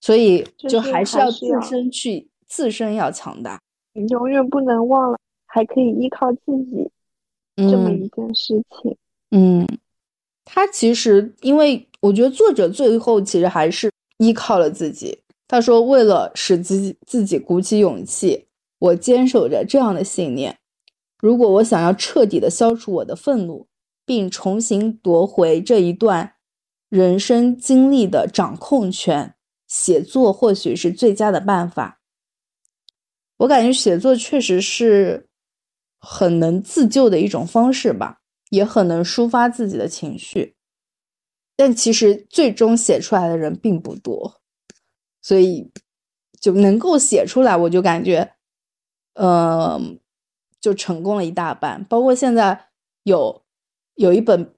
[0.00, 3.60] 所以就还是要自身去，自身要强大。
[3.92, 5.18] 你永远不能忘了，
[5.52, 6.90] 还可以依靠自己
[7.56, 8.96] 这么一件事情。
[9.30, 9.66] 嗯，
[10.44, 15.18] 他其实，因为我觉得作者最后其实还是依靠了自己。
[15.48, 18.46] 他说：“为了使自己自己鼓起勇气，
[18.78, 20.56] 我坚守着这样的信念：
[21.18, 23.66] 如果我想要彻底的消除我的愤怒。”
[24.06, 26.32] 并重新夺回这一段
[26.88, 29.36] 人生经历的掌控权，
[29.68, 32.00] 写作或许是最佳的办法。
[33.36, 35.28] 我感觉写作确实是
[36.00, 38.18] 很能自救的一种方式吧，
[38.50, 40.56] 也很能抒发自己的情绪。
[41.56, 44.40] 但其实最终写出来的人并不多，
[45.22, 45.70] 所以
[46.40, 48.32] 就能够写出来，我就感觉，
[49.14, 50.00] 嗯，
[50.60, 51.84] 就成功了一大半。
[51.84, 52.66] 包括现在
[53.04, 53.42] 有。
[53.96, 54.54] 有一本，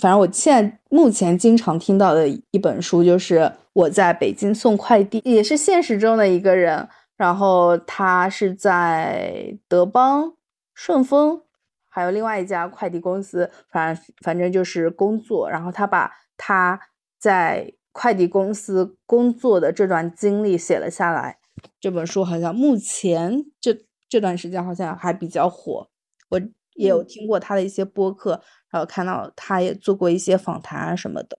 [0.00, 6.88] 反正我现在目前经常听到的一本书，就是我在北京送快递，也是现实中的一个人。
[7.18, 10.32] 然后他是在德邦、
[10.74, 11.42] 顺丰，
[11.88, 15.48] 还有另外一家快递公司，反正反正就是工作。
[15.48, 16.78] 然后他把他
[17.18, 21.38] 在快递公司工作的这段经历写了下来。
[21.80, 25.88] 这本书好像目前这这段时间好像还比较火。
[26.28, 26.40] 我。
[26.76, 28.32] 也有听过他的一些播客，
[28.68, 31.38] 然后看到他也做过一些访谈啊什么的。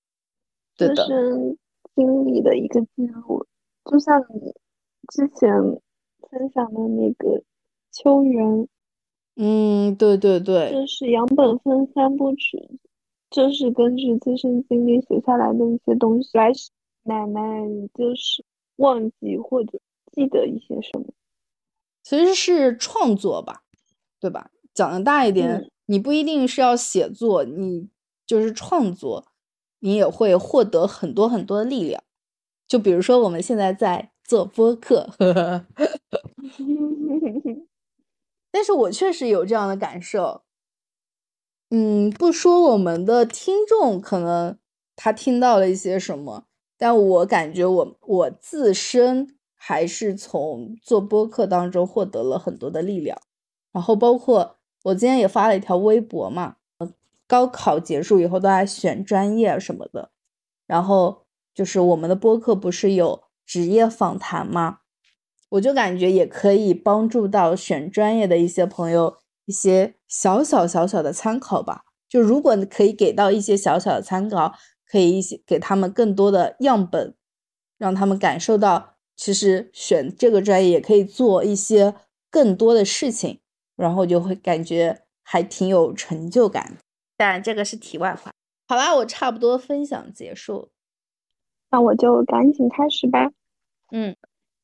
[0.78, 1.06] 对的，
[1.94, 3.46] 经历的一个记录，
[3.84, 4.54] 就像你
[5.10, 5.52] 之前
[6.32, 7.44] 分享的那个
[7.92, 8.66] 秋园。
[9.36, 12.80] 嗯，对对对，这是杨本芬三部曲，
[13.30, 16.52] 这是根据自身经历写下来的一些东西来。
[17.08, 17.40] 奶奶
[17.94, 18.44] 就是
[18.78, 19.80] 忘记或者
[20.12, 21.06] 记得一些什么，
[22.02, 23.62] 其实是创作吧，
[24.20, 24.50] 对吧？
[24.74, 27.90] 讲的大一点，你不一定是要写作，你
[28.26, 29.28] 就是创作，
[29.82, 32.02] 你也会获得很多很多的力量。
[32.68, 35.08] 就比如说我们现在在做播客，
[38.56, 40.44] 但是我确实有这样的感受。
[41.72, 44.58] 嗯，不说我们的听众可能
[44.96, 46.46] 他听到了一些什么，
[46.78, 53.20] 但我感觉我我自身还是从做播客当中获得了很多的力量，
[53.74, 54.56] 然后包括。
[54.84, 56.58] 我今天也发了一条微博嘛，
[57.26, 60.12] 高考结束以后都在选专业什么的，
[60.68, 61.24] 然后
[61.56, 64.82] 就是我们的播客不是有职业访谈吗？
[65.56, 71.84] 我就感觉也可以帮助到选专业的一些朋友，一些小小小小的参考吧。
[72.10, 74.54] 就如果可以给到一些小小的参考，
[74.86, 77.16] 可以一些给他们更多的样本，
[77.78, 81.96] 让他们感受到，其实选这个专业也可以做一些
[82.30, 83.40] 更多的事情，
[83.76, 86.78] 然后就会感觉还挺有成就感。
[87.18, 88.32] 当然，这个是题外话。
[88.68, 90.70] 好啦，我差不多分享结束，
[91.72, 93.32] 那我就赶紧开始吧。
[93.92, 94.16] 嗯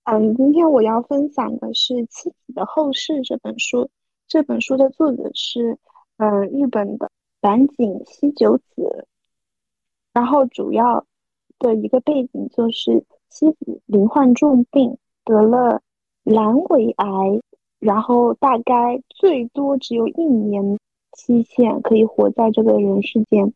[0.03, 3.89] 嗯，今天我要分享的是《妻子的后事》这本书。
[4.27, 5.77] 这本书的作者是，
[6.17, 7.09] 呃，日本的。
[7.41, 9.07] 坂井西九子，
[10.13, 11.07] 然后主要
[11.57, 15.81] 的一个背景就是妻子罹患重病，得了
[16.23, 17.41] 阑尾癌，
[17.79, 20.77] 然后大概最多只有一年
[21.13, 23.51] 期限可以活在这个人世间，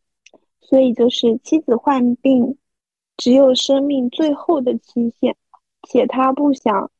[0.62, 2.58] 所以就是妻子患病，
[3.18, 5.36] 只有生命最后的期限，
[5.86, 6.92] 且他不想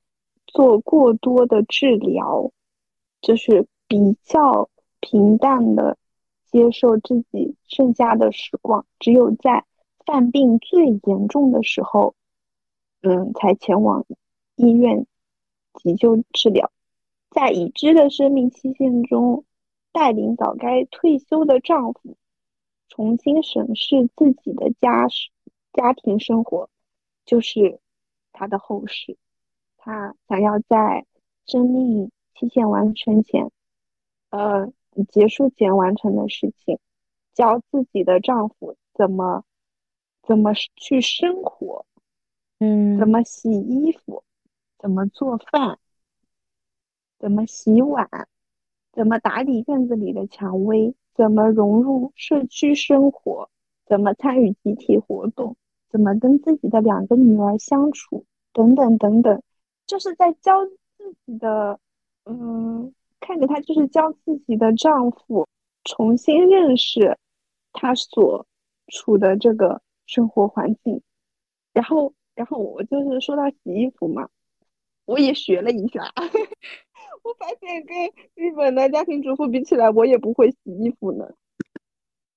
[0.48, 2.52] 做过多的治疗，
[3.22, 4.70] 就是比较
[5.02, 5.98] 平淡的。
[6.52, 9.66] 接受自己剩下的时光，只有在
[10.06, 12.16] 犯病最严重的时候，
[13.02, 14.06] 嗯，才前往
[14.56, 15.06] 医院
[15.74, 16.72] 急救治疗。
[17.30, 19.44] 在已知的生命期限中，
[19.92, 22.16] 带领早该退休的丈夫
[22.88, 25.10] 重新审视自己的家
[25.74, 26.70] 家庭生活，
[27.26, 27.82] 就是
[28.36, 29.18] 他的后事。
[29.78, 31.06] 他想要在
[31.48, 33.50] 生命期限完成前，
[34.30, 34.72] 呃。
[35.10, 36.80] 结束前完成的事情，
[37.34, 39.44] 教自己的丈夫怎么
[40.24, 41.86] 怎么去生活，
[42.60, 44.24] 嗯，怎么洗衣服，
[44.78, 45.80] 怎么做饭，
[47.20, 48.10] 怎么洗碗，
[48.94, 53.50] 怎么打理院子里的蔷薇，怎么融入社区生活，
[53.86, 55.58] 怎么参与集体活动，
[55.90, 59.42] 怎么跟自己的两个女儿相处，等等等等，
[59.86, 61.80] 就是在教自己的，
[62.26, 62.94] 嗯。
[63.22, 65.48] 看着他就是教自己的丈夫
[65.84, 67.18] 重新认识
[67.74, 68.46] 他所
[68.90, 71.02] 处的这个生活环境，
[71.74, 74.30] 然后，然后我就是说到洗衣服嘛，
[75.06, 76.04] 我也学了一下，
[77.24, 77.98] 我发现跟
[78.36, 81.28] 日本的家庭主妇比起来，我也不会洗衣服呢。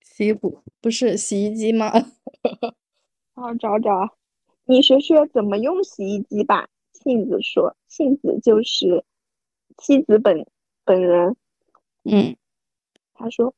[0.01, 1.93] 洗衣服不是洗衣机吗？
[3.39, 4.17] 好找找，
[4.65, 6.69] 你学学怎么用洗衣机吧。
[6.93, 9.05] 杏子说，杏子就是
[9.77, 10.47] 妻子本。
[10.85, 11.37] 本人，
[12.05, 12.35] 嗯，
[13.13, 13.55] 他说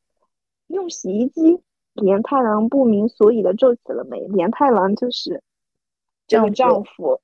[0.66, 1.62] 用洗衣机，
[1.92, 4.18] 连太郎不明所以的皱起了眉。
[4.26, 5.44] 连太郎就是
[6.26, 7.20] 这个丈夫，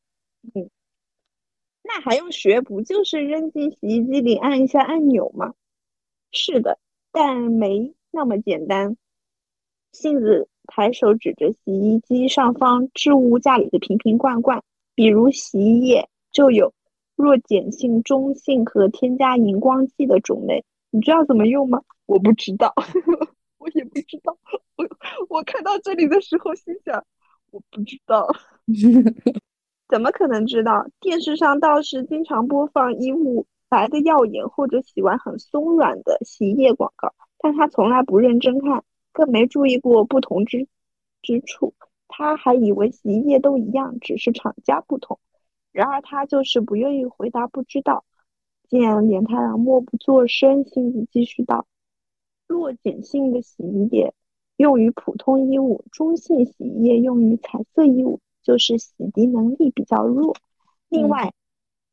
[0.55, 0.71] 嗯，
[1.83, 2.61] 那还用学？
[2.61, 5.55] 不就是扔进洗衣机里按一下按钮吗？
[6.31, 6.79] 是的，
[7.11, 8.97] 但没那么简单。
[9.91, 14.63] 杏子抬手指着洗衣机上方置物架里的瓶瓶罐罐，
[14.95, 16.73] 比如洗衣液就有。
[17.17, 21.81] 弱碱性、中性和添加荧光剂的种类，你知道怎么用吗？
[22.05, 22.75] 我不知道，
[23.57, 24.37] 我也不知道。
[24.77, 24.87] 我
[25.31, 27.03] 我看到这里的时候心想，
[27.51, 28.29] 我不知道，
[29.89, 30.87] 怎么可能知道？
[31.01, 38.85] 电视上倒是经常播放衣物白的耀眼或者洗完很松软的洗衣液广告，但他从来不认真看，
[39.17, 40.69] 更没注意过不同之
[41.23, 41.73] 之处。
[42.07, 45.19] 他还以为洗衣液都一样，只是厂家不同。
[45.73, 48.05] 然而他就是不愿意回答不知道。
[48.69, 51.67] 见连太郎默不作声，心子继续道
[52.47, 54.13] ：“弱碱性的洗衣液
[54.59, 60.37] 用于普通衣物，中性洗衣液用于彩色衣物，就是洗涤能力比较弱。
[60.91, 61.33] 另外，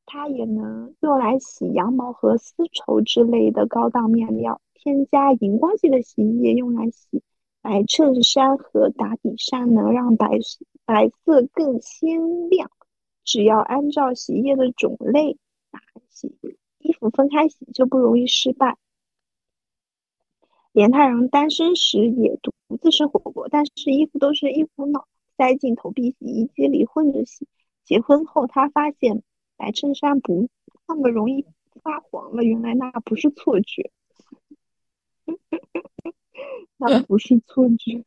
[0.06, 4.60] 它也能用来洗羊毛和丝绸之类的高档面料。
[4.84, 7.24] 添加荧光剂的洗衣液用来洗
[7.62, 10.28] 白衬衫和打底衫，能让白
[10.84, 12.70] 白色更鲜亮。”
[13.24, 15.38] 只要按照洗衣液的种类
[15.72, 16.36] 打洗
[16.82, 18.78] 衣服，分开洗就不容易失败。
[20.74, 25.08] 连太郎单身时也独自生活过，但是衣服都是一股脑
[25.38, 27.48] 塞进投币洗衣机里混着洗。
[27.86, 29.24] 结婚后，他发现
[29.56, 30.50] 白衬衫不
[30.86, 31.46] 那么容易
[31.82, 33.90] 发黄了，原来那不是错觉，
[36.78, 38.04] 那不是错觉。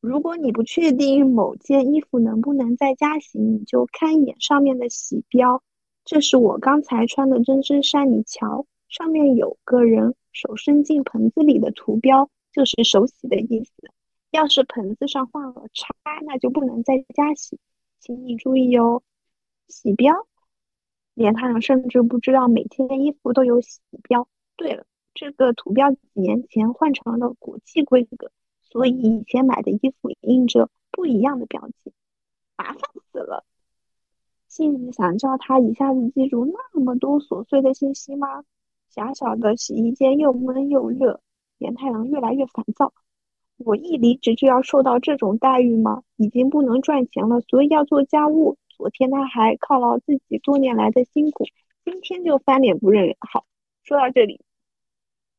[0.00, 5.62] 如果你不确定某件衣服能不能在家洗，你就看一眼上面的洗标。
[6.04, 13.72] 这是我刚才穿的针织衫，你瞧，上面有个人手伸进盆子里的图标，就是手洗的意思。
[14.30, 15.94] 要是盆子上画了叉，
[16.26, 17.58] 那就不能在家洗，
[18.00, 19.02] 请你注意哦。
[19.68, 20.26] 洗标，
[21.14, 24.28] 连太阳甚至不知道每天衣服都有洗标。
[24.56, 24.84] 对了，
[25.14, 28.30] 这个图标几年前换成了国际规格。
[28.62, 31.92] 所以以前买的衣服印着不一样的标记，
[32.56, 32.80] 麻烦
[33.12, 33.44] 死了。
[34.48, 38.44] 杏子想叫他一下子记住那么多琐碎的信息吗？
[38.90, 41.20] 狭小的洗衣间又闷又热，
[41.58, 42.92] 连太郎越来越烦躁。
[43.56, 46.02] 我一离职就要受到这种待遇吗？
[46.16, 48.56] 已经不能赚钱了，所以要做家务。
[48.76, 51.44] 昨天他还犒劳自己多年来的辛苦，
[51.84, 53.16] 今天就翻脸不认人。
[53.20, 53.44] 好，
[53.84, 54.40] 说到这里，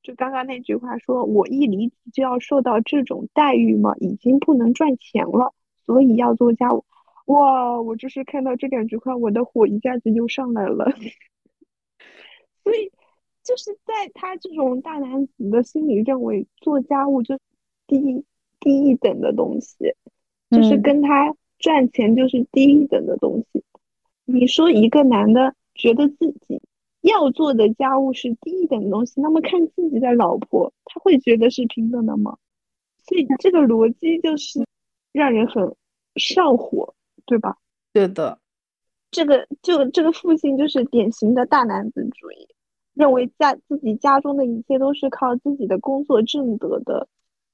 [0.05, 3.95] 就刚刚那句话说，我一离职就要受到这种待遇吗？
[3.99, 5.51] 已经不能赚钱了，
[5.83, 6.85] 所以要做家务。
[7.25, 10.85] 哇，我就是看到这两句话，我的火一下子就上来了。
[12.63, 12.91] 所以，
[13.43, 17.39] 就是在他这种大男子的心里，认为做家务就
[17.87, 18.23] 低
[18.59, 19.95] 低一等的东西，
[20.51, 23.63] 就是跟他赚钱就是低一等的东西。
[24.25, 26.61] 你说一个男的觉得自己
[27.05, 32.37] 要做的家务是低一等的东西，那么看自己的老婆，他会觉得是平等的吗？
[33.07, 34.65] 所以这个逻辑就是
[35.11, 35.75] 让人很
[36.15, 36.95] 上火，
[37.25, 37.57] 对吧？
[37.93, 38.39] 对的，
[39.11, 42.47] 这个就这个父亲就是典型的大男子主义，
[42.95, 47.07] 认为家自己家中的一切都是靠自己的工作挣得的。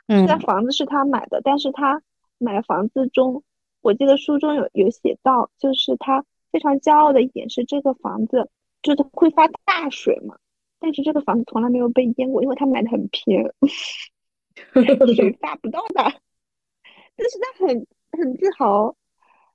[0.08, 2.02] 虽然房子是他买的，但是他
[2.38, 3.44] 买房子中，
[3.82, 8.50] 我记得书中有有写到，就是他非常骄傲的一点是这个房子
[8.82, 10.38] 就是会发大水嘛，
[10.80, 13.54] 但是这个房子从来没有被淹过，因为他买的很偏，
[15.16, 16.04] 水 发不到的，
[17.16, 18.96] 但是他很很自豪。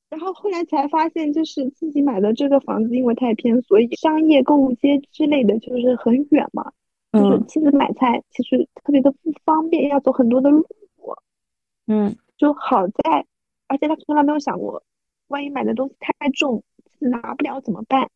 [0.09, 6.73] 然后后来才发现，就是自己买的这个房子因为太偏，所以商业购物街之类的就是很远嘛。
[7.13, 10.65] 就是妻子买菜其实特别的不方便，要走很多的路。
[11.89, 13.27] 嗯，就好在，
[13.67, 14.85] 而且他从来没有想过，
[15.27, 16.63] 万一买的东西太重，
[17.01, 18.09] 拿不了怎么办？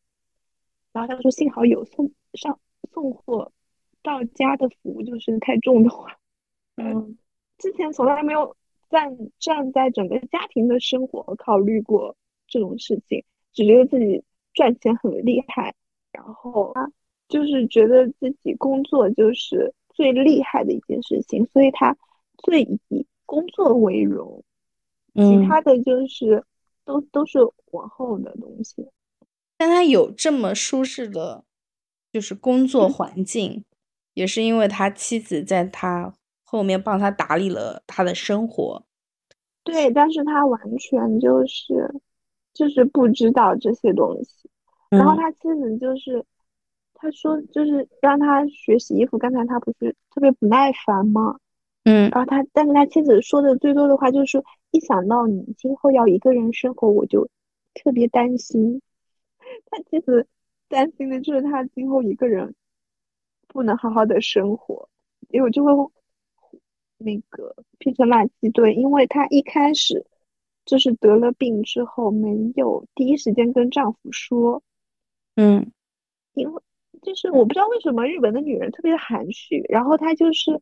[0.93, 2.59] 然后他说，幸好有送上
[2.93, 3.53] 送货
[4.03, 6.19] 到家的服务，就是太重的话，
[6.77, 7.17] 嗯，
[7.59, 8.57] 之前从来没有
[8.89, 12.17] 站站在整个家庭的生活考虑过
[12.47, 14.23] 这种事情，只觉得自己
[14.55, 15.75] 赚钱很厉害，
[16.13, 16.91] 然后他。
[17.31, 21.97] 就是觉得自己工作就是最厉害的一件事情，所以他
[22.39, 24.43] 最以工作为荣，
[25.15, 26.45] 其他的就是
[26.85, 27.39] 都都是
[27.71, 28.85] 往后的东西。
[29.61, 31.45] 但他有这么舒适的，
[32.11, 33.63] 就是工作环境，
[34.15, 38.83] 也是因为他妻子在他后面帮他打理了他的生活。
[39.63, 42.01] 对，但是他完全就是
[42.55, 44.49] 就是不知道这些东西，
[44.89, 46.25] 然后他妻子就是。
[47.03, 49.17] 他说，就是让他学洗衣服。
[49.17, 51.39] 刚才他不是特别不耐烦吗？
[51.85, 57.27] 嗯，然后他，但是他妻子说的最多的话就是，一想到你今后要一个人生活，我就
[57.73, 58.83] 特别担心。
[59.71, 60.27] 他其实
[60.69, 62.55] 担心的就是他今后一个人
[63.49, 64.89] 不能好好的生活，
[65.29, 65.73] 因为就会
[66.99, 68.75] 那个变成垃圾堆。
[68.75, 70.07] 因为她一开始
[70.65, 74.63] 就是得了病之后，没有第一时间跟丈夫说，
[75.37, 75.73] 嗯，
[76.35, 76.63] 因为。
[77.03, 80.61] 就是我不知道为什么日本的女人特别含蓄，然后她就是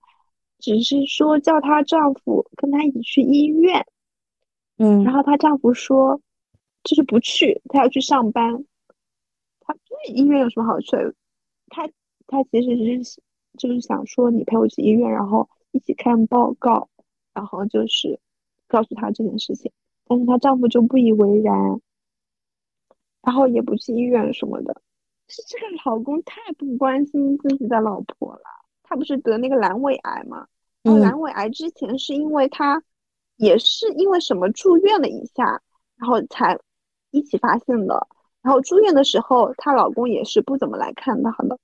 [0.60, 3.84] 只是说叫她丈夫跟她一起去医院，
[4.76, 6.20] 嗯，然后她丈夫说
[6.84, 8.64] 就是不去，她要去上班。
[9.68, 10.96] 她对医院有什么好处？
[11.70, 11.86] 他
[12.26, 13.20] 他其实是
[13.58, 16.88] 就是想说你陪我去医院，然后一起看报告，
[17.34, 18.18] 然后就是
[18.66, 19.70] 告诉他这件事情。
[20.06, 21.54] 但是她丈夫就不以为然，
[23.20, 24.80] 然后也不去医院什么的。
[25.28, 28.40] 是这个老公太不关心自己的老婆了。
[28.82, 30.48] 他不是得那个阑尾癌吗？
[30.82, 32.82] 然后阑尾癌之前是因为他
[33.36, 35.60] 也是因为什么住院了一下，
[35.96, 36.58] 然后才
[37.10, 38.08] 一起发现的。
[38.48, 41.58] 然后住院的时候，她老公也是不怎么来看她的，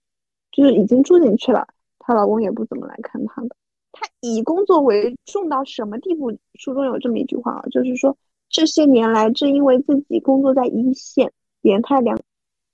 [0.52, 1.66] 就是已经住进去了，
[1.98, 3.56] 她老公也不怎么来看她的。
[3.90, 6.30] 她以工作为重到什么地步？
[6.56, 8.18] 书中有这么一句话啊，就是说
[8.50, 11.32] 这些年来，正因为自己工作在一线，
[11.62, 12.20] 连太良。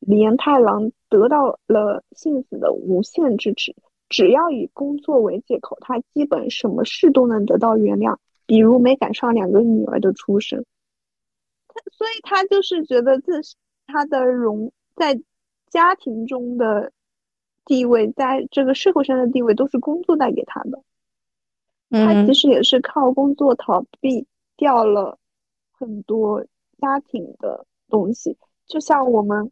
[0.01, 3.77] 连太郎得到了幸子的无限支持，
[4.09, 8.17] 只要以工作为借口，他基本什么事都能得到原谅。
[8.47, 10.65] 比如没赶上两个女儿的出生，
[11.69, 13.41] 他所以他就是觉得自
[13.91, 15.21] 他的荣在
[15.69, 16.93] 家庭中的
[17.65, 20.83] 地位，在这个社会上的地位都是工作带给他的。
[21.91, 24.27] 他其实也是靠工作逃避
[24.57, 25.19] 掉了
[25.73, 26.45] 很多
[26.79, 29.51] 家庭的东西，就像我们。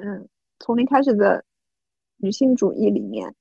[0.00, 0.28] 嗯，
[0.60, 1.44] 从零开始的
[2.18, 3.34] 女性主义里面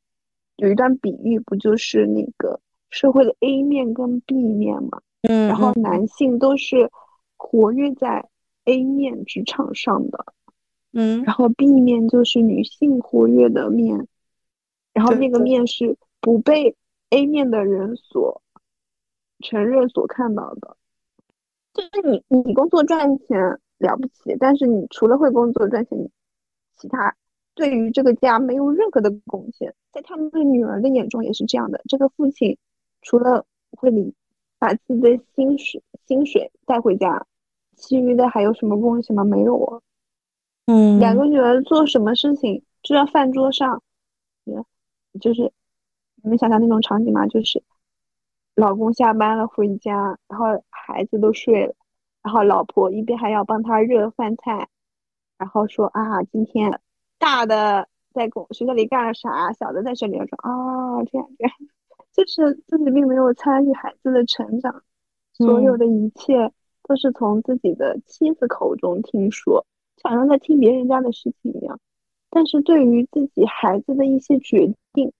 [0.56, 2.60] 有一段比喻，不就是那个
[2.90, 5.00] 社会的 A 面跟 B 面嘛？
[5.22, 6.90] 嗯，然后男性都是
[7.36, 8.28] 活跃在
[8.68, 10.34] A 面职场上的，
[10.92, 14.10] 嗯，然后 B 面就是女性活跃的面，
[14.94, 16.76] 然后那个面是不被
[17.12, 18.42] A 面的人所
[19.40, 20.76] 承认、所看到的。
[21.74, 23.40] 就是你，你工作赚钱
[23.78, 26.10] 了不起，但是你除了会工作赚钱，
[26.76, 27.16] 其他
[27.56, 31.82] 对于这个家没有任何的贡献，在他们的女儿的眼中也是这样的。
[31.88, 32.58] 这个父亲
[33.02, 34.14] 除了会理
[34.60, 37.26] 把自己的薪水薪水带回家，
[37.78, 39.24] 其余的还有什么贡献吗？
[39.24, 39.80] 没有啊。
[40.66, 43.82] 嗯，两个女儿做什么事情，就在饭桌上，
[45.22, 45.54] 就是
[46.22, 47.26] 你们想象那种场景吗？
[47.28, 47.64] 就是
[48.56, 51.74] 老公下班了回家，然后孩子都睡了，
[52.22, 54.68] 然后老婆一边还要帮他热饭菜，
[55.38, 56.82] 然后说啊，今天
[57.18, 61.54] 大的在公学校里干了啥，小的在这里说啊，这样这样，
[62.12, 64.84] 就是自己并没有参与孩子的成长，
[65.34, 66.52] 所有的一切
[66.88, 69.66] 都是从自己的妻子口中听说。
[69.98, 71.80] 就好像在听别人家的事情一样，
[72.30, 75.12] 但是对于自己孩子的一些决定，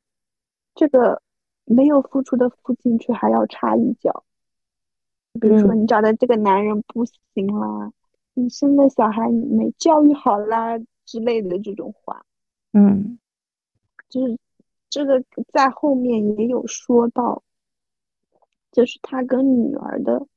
[0.76, 1.20] 这个
[1.66, 4.24] 没有付出的父亲却还要插一脚。
[5.42, 7.92] 比如说，你找的这个男人不行啦，
[8.36, 12.24] 你生的小孩没教育好啦之类的这种话。
[12.74, 13.18] 嗯，
[14.10, 14.38] 就是
[14.92, 17.42] 这个在后面也有说到，
[18.72, 20.28] 就是他跟女儿的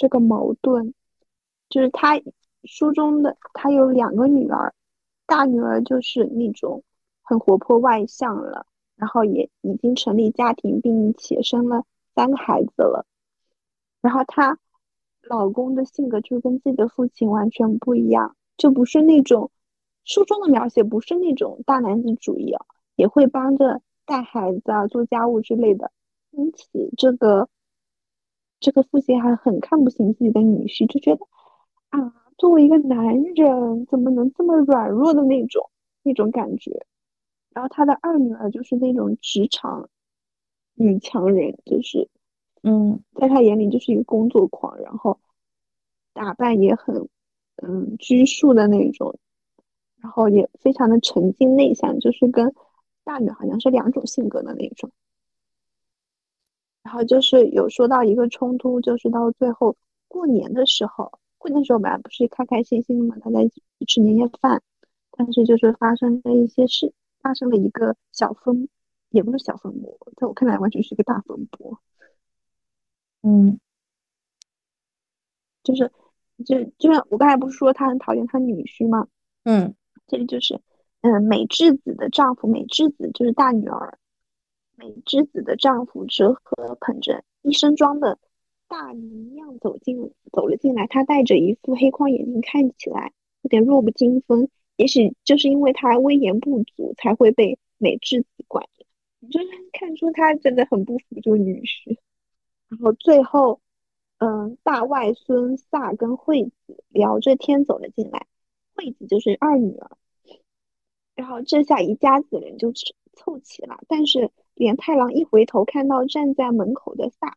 [0.00, 0.94] 这个矛盾，
[1.68, 2.20] 就是他。
[2.64, 4.74] 书中的他有两个女儿，
[5.24, 6.84] 大女儿就是那种
[7.22, 11.84] 很活泼外向了，然后也已经成立家庭，并且生了
[12.14, 13.06] 三个孩子了。
[14.02, 14.58] 然后她
[15.22, 19.50] 老公的性格就跟自己的父亲完全不一样，就不是那种
[20.04, 25.90] 书中的描写，不是那种大男子主义啊，也会帮着带孩子啊、做家务之类的。
[26.30, 27.48] 因此，这个
[28.60, 31.26] 这个父亲还很看不起自己的女婿，就觉得
[31.90, 32.14] 啊。
[32.38, 35.68] 作为一个男人，怎么能这么软弱的那种
[36.02, 36.86] 那种感觉？
[37.50, 39.90] 然后他的二女儿就是那种职场
[40.72, 42.08] 女强人，就是，
[42.62, 45.20] 嗯，在他眼里就是一个工作狂，然后
[46.14, 47.10] 打扮也很，
[47.56, 49.18] 嗯，拘束的那种，
[50.00, 52.54] 然后也非常的沉静内向，就是跟
[53.04, 54.90] 大女好像是两种性格的那种。
[56.90, 59.76] 然后就是有说到一个冲突，就是到最后
[60.08, 61.20] 过年的时候。
[61.38, 64.60] 过年的时候本来不是开开心心的嘛，大家一起吃年夜饭，
[65.12, 68.68] 但是就是发生了一些事，发生了一个小风，
[69.10, 71.78] 也不是小风波，在我看来完全是一个大风波。
[73.22, 73.60] 嗯，
[75.62, 75.92] 就是
[76.44, 79.06] 就就像我刚才不是说他很讨厌他女婿吗？
[79.44, 79.76] 嗯，
[80.08, 80.60] 这里就是，
[81.02, 83.96] 嗯，美智子的丈夫美智子就是大女儿，
[84.80, 88.18] 美智子的丈夫哲和捧着一身装的。
[88.66, 93.12] 大泥样走进走了进来，他戴着一副黑框眼镜，看起来
[93.42, 94.48] 有点弱不禁风。
[94.76, 98.86] 也许就是因为他威严不足，才会被美智子管着。
[99.18, 99.40] 你就
[99.72, 101.98] 看出他真的很不服这个女婿。
[102.68, 103.60] 然后最后，
[104.18, 108.26] 嗯，大外孙萨跟惠子聊着天走了进来，
[108.74, 109.90] 惠子就是二女儿。
[111.16, 112.72] 然后这下一家子人就
[113.14, 113.80] 凑齐了。
[113.88, 117.36] 但是连太郎一回头，看到站在门口的萨。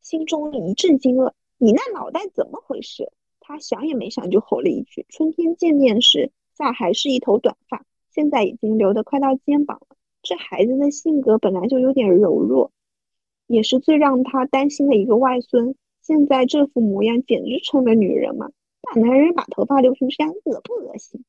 [0.00, 3.10] 心中一阵惊愕，你那脑袋怎么回事？
[3.40, 5.06] 他想也没想就吼了一句。
[5.08, 9.96] 春天见面时，萨还是一头短发，现在已经留得快到肩膀了。
[10.22, 12.72] 这孩子的性格本来就有点柔弱，
[13.46, 15.76] 也是最让他担心的一个外孙。
[16.02, 18.50] 现在这副模样，简直成了女人嘛！
[18.82, 21.24] 大男人把头发留成这样，恶不恶心？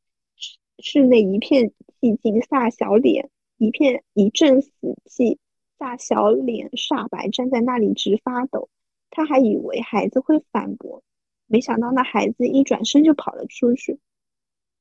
[0.80, 4.72] 室内一片寂静，萨小脸一片一阵死
[5.06, 5.38] 寂。
[5.80, 8.70] 大小脸煞白，站在那里直发抖。
[9.12, 11.04] 他还以为孩子会反驳，
[11.46, 14.00] 没想到那孩子一转身就跑了出去。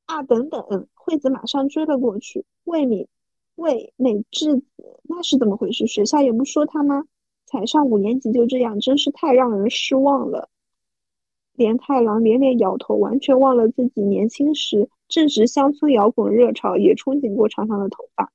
[0.07, 0.89] 啊，等等！
[0.95, 2.47] 惠子马上追了过去。
[2.65, 3.09] 魏敏、
[3.57, 4.65] 魏美智子，
[5.03, 5.87] 那是怎么回事？
[5.87, 7.05] 学校也不说他吗？
[7.45, 10.49] 才上五年级就这样，真是太让人失望了。
[11.53, 18.33] 连太郎连连摇头，完全忘了自己年轻时正值乡村摇滚热潮，也憧憬过长长的头发。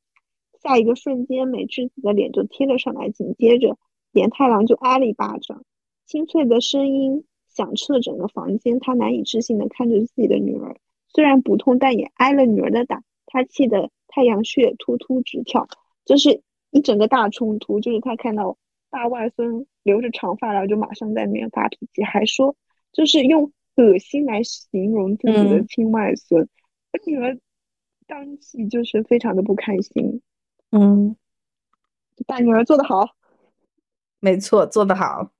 [0.62, 3.78] 下一个瞬间，美智子的脸就贴了上来，紧接着，
[4.12, 5.64] 连太郎就挨了一巴掌，
[6.06, 8.80] 清脆的声音响彻整个房间。
[8.80, 10.78] 他难以置信的看着自己的女儿，
[11.10, 13.04] 虽然不痛，但也挨了女儿的打。
[13.26, 15.68] 他气得太阳穴突突直跳，
[16.06, 17.80] 就是一整个大冲突。
[17.80, 18.58] 就是他看到
[18.90, 22.56] 大外孙留着长发，然后就马上在那边发脾气，还说
[22.92, 26.48] 就是用恶心来形容自己的亲外孙。
[27.08, 27.40] 女儿
[28.06, 30.22] 当即就是非常的不开心。
[30.72, 31.16] 嗯，
[32.26, 33.16] 大女儿做的好，
[34.20, 35.32] 没错，做的好，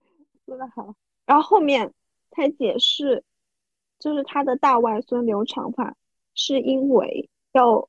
[0.46, 0.96] 做的好。
[1.26, 1.94] 然后后面
[2.32, 3.24] 才解释，
[4.00, 5.96] 就是他的大外孙留长发，
[6.34, 7.88] 是因为要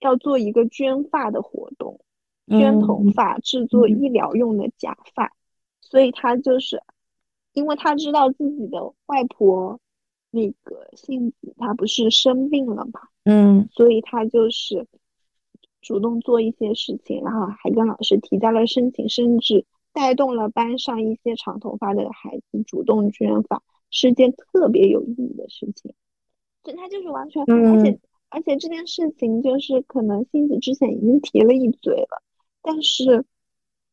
[0.00, 2.00] 要做一个捐发的活动，
[2.48, 5.32] 捐头发制作医疗用的假发，
[5.80, 6.82] 所以他就是
[7.52, 9.80] 因为他知道自己的外婆
[10.30, 13.68] 那个性子她不是生病了嘛，嗯。
[13.72, 14.86] 所以他就是
[15.80, 25.94] 主动做一些事情，然后还跟老师提交了申请，甚至带动了班上一些长头发的孩子主动捐发，是件特别有意义的事情。
[26.62, 32.22] 对，他就是完全，而且嗯而且这件事情就是可能星子之前已经提了一嘴了，
[32.62, 33.24] 但是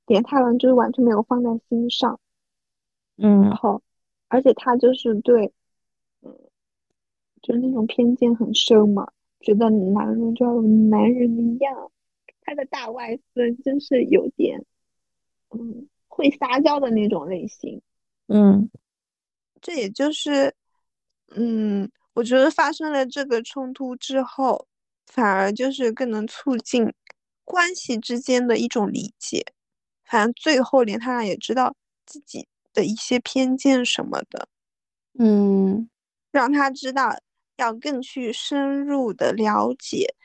[0.06, 2.20] 点太郎就是完全没有放在心上。
[3.18, 3.82] 嗯然后，
[4.28, 5.52] 而且他就是对，
[6.22, 6.38] 嗯，
[7.42, 9.08] 就是那种偏见很深嘛，
[9.40, 11.92] 觉得男人就要有男人的样。
[12.42, 14.64] 他的大外孙真是有点，
[15.50, 17.82] 嗯，会撒娇的那种类型。
[18.28, 18.70] 嗯
[19.60, 20.54] 这也就是，
[21.36, 24.66] 嗯，我觉得发生了这个冲突之后，
[25.06, 26.94] 反而就是更能促进
[27.44, 29.46] 关系之间的一种理解。
[30.06, 31.76] 反正最后连他俩也知道
[32.06, 34.48] 自己的一些偏见什么的，
[35.20, 35.90] 嗯
[36.32, 37.18] 让他知道
[37.58, 40.16] 要更去深入的了解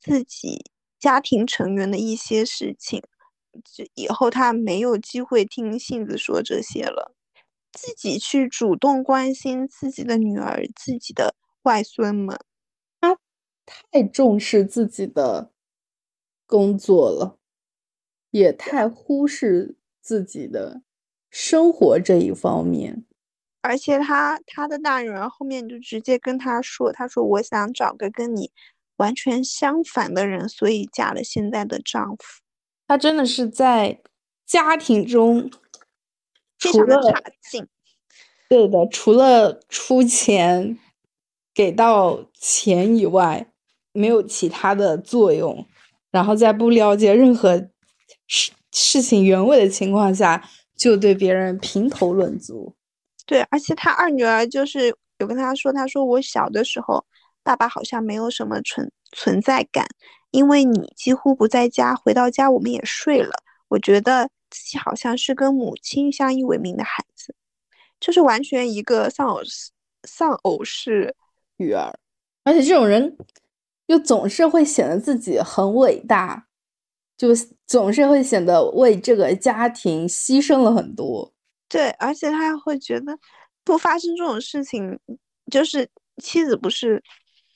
[0.00, 0.64] 自己
[1.00, 3.02] 家庭成员的一些事情。
[3.64, 7.14] 就以后他没有机会听杏子说这些了，
[7.72, 12.38] 自己去主动关心自己的女儿、自己的外孙们。
[13.00, 13.18] 他
[13.92, 15.52] 太重视自己的
[16.46, 17.38] 工作了，
[18.30, 20.82] 也太忽视自己的
[21.30, 23.04] 生活这一方面。
[23.64, 28.50] 而且他他的大女儿后面就直接跟他说：“他说我想找个跟你
[28.96, 32.42] 完全相反的人，所以嫁了现在的丈夫。”
[32.86, 34.02] 他真的是在
[34.44, 35.50] 家庭中，
[36.58, 37.66] 除非常的了差劲。
[38.50, 40.78] 对的，除了出钱
[41.54, 43.50] 给到钱以外，
[43.92, 45.66] 没有其他的作用。
[46.10, 47.70] 然后在不了解任何
[48.26, 50.46] 事事情原委的情况下，
[50.76, 52.76] 就对别人评头论足。
[53.26, 57.04] 对，而且他二女儿就是有跟他说，他说我小的时候，
[57.42, 59.86] 爸爸好像没有什么存存在感，
[60.30, 63.32] 因为你几乎不在家，回到家我们也睡了。
[63.68, 67.34] 我觉得自己好像是跟母亲相依为命的孩子，
[67.98, 69.40] 就是完全一个丧偶
[70.06, 71.16] 丧偶式
[71.56, 71.98] 女儿，
[72.44, 73.16] 而且这种人
[73.86, 76.46] 又总是会显得自己很伟大，
[77.16, 77.28] 就
[77.66, 81.32] 总是会显得为这个家庭牺牲了很多。
[81.68, 83.18] 对，而且他还会觉得
[83.64, 84.98] 不发生这种事情，
[85.50, 85.88] 就是
[86.22, 87.02] 妻子不是，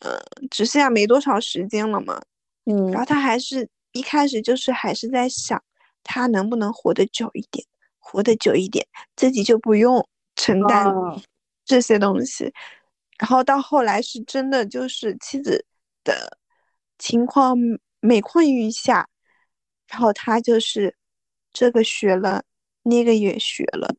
[0.01, 0.19] 呃，
[0.51, 2.21] 只剩下没多少时间了嘛，
[2.65, 2.91] 嗯。
[2.91, 5.63] 然后他还是一开始就是还是在想，
[6.03, 7.65] 他能不能活得久一点，
[7.99, 11.21] 活得久一点，自己就不用承担啊
[11.65, 12.53] 这些东西。
[13.19, 15.67] 然后到后来是真的就是妻子
[16.05, 16.39] 的
[16.99, 17.57] 情况
[18.01, 19.09] 每况愈下，
[19.89, 20.97] 然后他就是
[21.53, 22.45] 这个学了，
[22.83, 23.95] 那个也学了。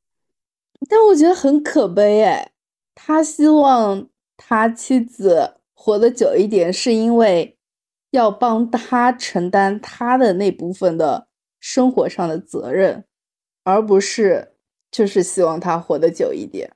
[0.90, 2.52] 但我觉得很可悲哎，
[2.96, 7.58] 他希望他妻子活得久一点，是因为
[8.12, 11.28] 要帮他承担他的那部分的
[11.60, 13.06] 生活上的责任，
[13.64, 14.56] 而不是
[14.90, 16.72] 就是希望他活得久一点。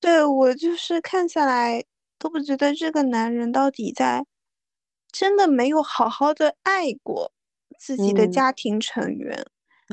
[0.00, 1.84] 对，我就是看下来
[2.18, 4.24] 都不觉得这个男人到底在
[5.12, 7.32] 真的没有好好的爱过
[7.78, 9.44] 自己的嗯家庭成员，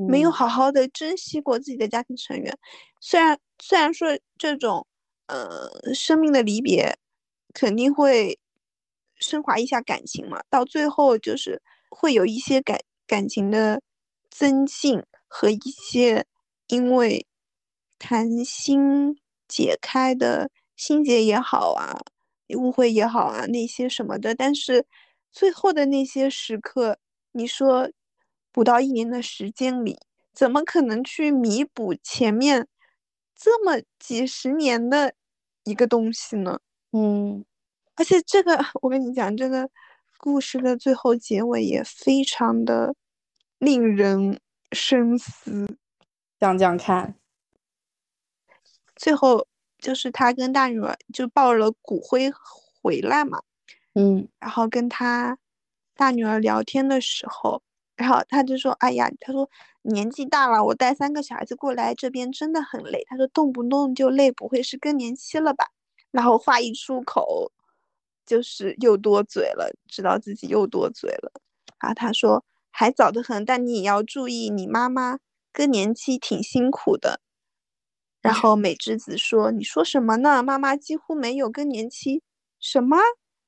[0.06, 2.58] 没有嗯好好的珍惜过自己的家庭成员。
[3.00, 4.86] 虽然虽然说这种
[5.28, 6.98] 呃生命的离别
[7.54, 8.39] 肯定会
[9.16, 13.82] 升华一下感情嘛，到最后就是会有一些感感情的
[14.30, 16.26] 增进和一些
[16.68, 17.26] 因为
[18.00, 19.18] 谈心
[19.48, 21.98] 解开的心结也好啊，
[22.56, 24.86] 误会也好啊，那些什么的，但是
[25.32, 27.00] 最后的那些时刻，
[27.32, 27.89] 你说
[28.58, 29.99] 不到一年的时间里，
[30.34, 32.68] 怎么可能去弥补前面
[33.36, 35.14] 这么几十年的
[35.64, 36.60] 一个东西呢？
[36.91, 37.45] 嗯
[37.93, 39.70] 而且这个，我跟你讲，这个
[40.18, 42.95] 故事的最后结尾也非常的
[43.60, 44.39] 令人
[44.72, 45.78] 深思。
[46.39, 47.14] 讲讲看。
[48.95, 49.45] 最后
[49.78, 52.32] 就是他跟大女儿就抱了骨灰
[52.82, 53.43] 回来嘛，
[53.93, 55.38] 嗯然后跟他
[55.93, 57.62] 大女儿聊天的时候，
[57.98, 59.50] 然后他就说：“哎呀，他说
[59.82, 63.04] 年纪大了，我带三个小孩子过来这边真的很累。
[63.10, 65.66] 他说动不动就累，不会是更年期了吧？”
[66.12, 67.52] 然后话一出口，
[68.26, 71.32] 就是又多嘴了，知道自己又多嘴了。
[71.82, 75.18] 然后他说：“还早得很，但你也要注意，你妈妈
[75.52, 77.20] 更年期挺辛苦的。”
[78.24, 80.41] 然后美智子说：“你说什么呢？
[80.43, 82.22] 妈妈几乎没有更年期。”
[82.60, 82.98] 什么？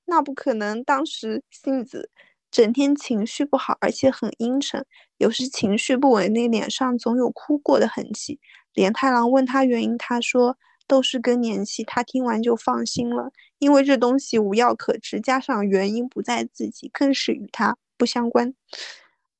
[0.06, 0.84] 那不可能！
[0.84, 2.10] 当时杏子
[2.52, 4.86] 整天情绪不好，而且很阴沉，
[5.18, 8.40] 有时情绪不稳定，脸上总有哭过的痕迹。
[8.74, 11.84] 连太郎问他原因，他说：“都是更年期。
[11.84, 18.54] 他听完就放心了，因为这东西无药可治，加上原因不在自己，更是与他不相关。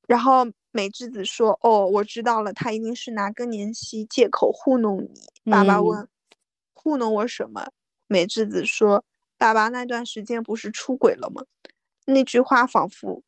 [0.08, 6.08] 然后美智子说：“哦，我知道了，他一定是拿更年期借口糊弄你。”爸爸问
[6.74, 7.70] ：“糊弄我什么？”
[8.08, 9.04] 美智子说
[9.38, 11.44] ：“爸爸那段时间不是出轨了吗？”
[12.10, 13.24] 那句话仿佛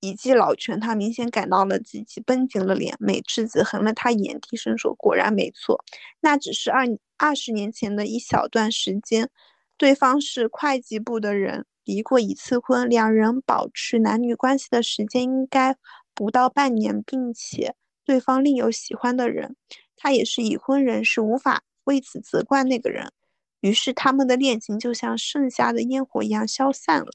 [0.00, 2.96] 一记老拳，他明显感到了自己绷紧了脸。
[3.00, 5.84] 美智子横了他眼，低声说：“果然没错，
[6.20, 9.30] 那只是二二十年前的一小段时间。
[9.76, 15.76] 对方是会计部的人，离过一次婚，两人保持男女关系的时间应该
[16.14, 19.56] 不到半年，并且对方另有喜欢的人，
[19.96, 23.12] 他也是已婚人士，无法为此责怪那个人。
[23.60, 27.10] 于是他们的恋情就像盛夏的烟火一样消散了。”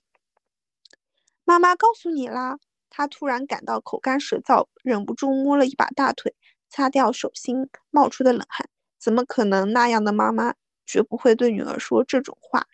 [1.45, 2.57] 妈妈告诉你啦，
[2.89, 6.33] 他突然感到口干舌燥，忍不住摸了一把大腿，
[6.69, 8.69] 擦掉手心冒出的冷汗。
[8.97, 9.73] 怎么可能？
[9.73, 10.53] 那样的妈妈
[10.85, 12.67] 绝不会对女儿说这种话，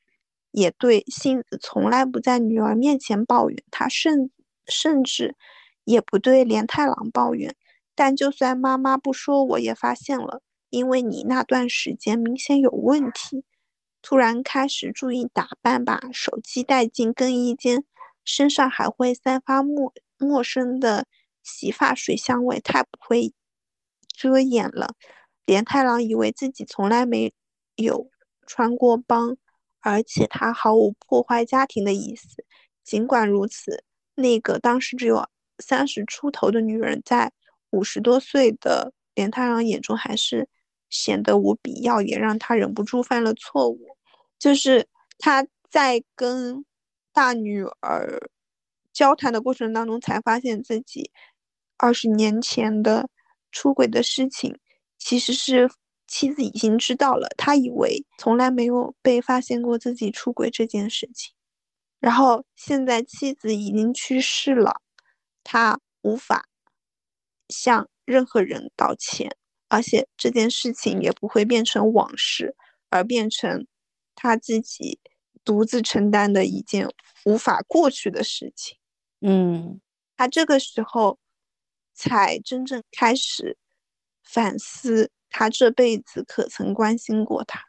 [0.51, 4.30] 也对杏子从来不在女儿面前抱怨，她甚
[4.67, 5.36] 甚至
[5.84, 7.55] 也不对连太郎抱怨。
[7.95, 13.43] 但就算妈妈不说，我也发现了，因为你那段时间明显有问题，
[14.03, 17.84] 突然开始注意打扮，把手机带进更衣间。
[18.30, 21.07] 身上还会散发陌陌生的
[21.41, 23.34] 洗发水香味，太不会
[24.07, 24.93] 遮掩了。
[25.47, 27.34] 连太郎以为自己从来没
[27.75, 28.07] 有
[28.45, 29.36] 穿过帮，
[29.80, 32.45] 而且他毫无破坏家庭的意思。
[32.84, 35.27] 尽管如此，那个当时只有
[35.57, 37.32] 三十出头的女人，在
[37.71, 40.47] 五十多岁的连太郎眼中还是
[40.91, 43.97] 显得无比耀眼，让他忍不住犯了错误，
[44.38, 46.63] 就是他在跟。
[47.20, 48.30] 大女儿
[48.93, 51.11] 交谈的过程当中，才发现自己
[51.76, 53.09] 二十年前的
[53.51, 54.57] 出轨的事情，
[54.97, 55.70] 其实是
[56.07, 57.28] 妻子已经知道了。
[57.38, 61.34] 他以为从来没有被发现过自己出轨这件事情，
[61.99, 64.80] 然后现在妻子已经去世了，
[65.43, 66.47] 他无法
[67.49, 69.36] 向任何人道歉，
[69.67, 72.55] 而且这件事情也不会变成往事，
[72.89, 73.67] 而变成
[74.15, 75.01] 他自己。
[75.49, 76.87] 独自承担的一件
[77.25, 78.77] 无法过去的事情，
[79.19, 79.81] 嗯，
[80.15, 81.17] 他这个时候
[81.95, 83.57] 才真正开始
[84.23, 87.63] 反思，他这辈子可曾关心过他？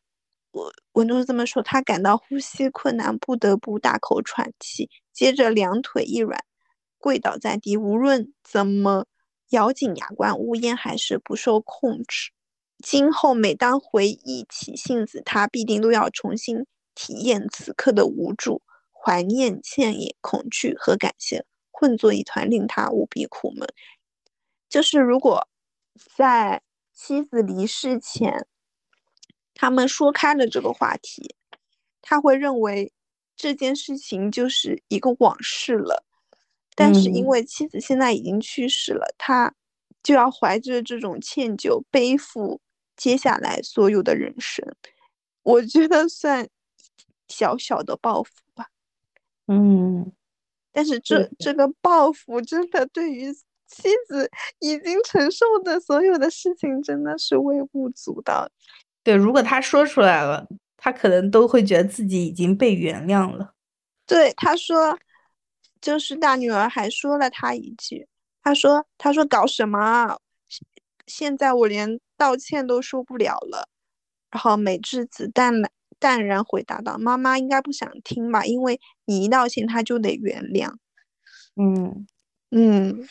[0.50, 6.38] 我文中这么说，他感到呼吸困难，不得不大口喘气，接着两腿一软，
[6.98, 9.06] 跪倒在地，无论怎么
[9.48, 12.32] 咬紧牙关，呜咽还是不受控制。
[12.84, 16.66] 今后每当回忆起杏子，他必定都要重新。
[16.94, 18.62] 体验此刻的无助、
[18.92, 23.66] 怀念、歉意、恐惧和感谢混作一团，令他无比苦闷。
[24.68, 25.48] 就是如果
[26.14, 26.62] 在
[26.92, 28.46] 妻子离世前，
[29.54, 31.34] 他们说开了这个话题，
[32.02, 32.92] 他会认为
[33.34, 36.04] 这件事情就是一个往事了。
[36.74, 39.54] 但是因为妻子现在已经去世了，他
[40.02, 42.60] 就要怀着这种歉疚，背负
[42.96, 44.66] 接下来所有的人生。
[45.42, 46.48] 我觉得算。
[47.30, 48.66] 小小的报复吧，
[49.46, 50.12] 嗯，
[50.72, 58.50] 但是这这个报复真的对于妻子已经承受的所有的事情真的是微不足道。
[59.02, 63.54] 对，如果他说出来了，他可能都会觉得自己已经被原谅了。
[64.06, 64.98] 对，他说，
[65.80, 68.08] 就是大女儿还说了他一句，
[68.42, 70.18] 他说：“他说搞什么？
[71.06, 73.68] 现在我连道歉都说不了了。”
[74.30, 75.70] 然后美智子淡了。
[76.00, 80.74] 淡然回答道：“妈妈应该不想听吧，因为你一道歉，他就得原谅。”
[81.54, 82.06] 嗯
[82.50, 83.06] 嗯，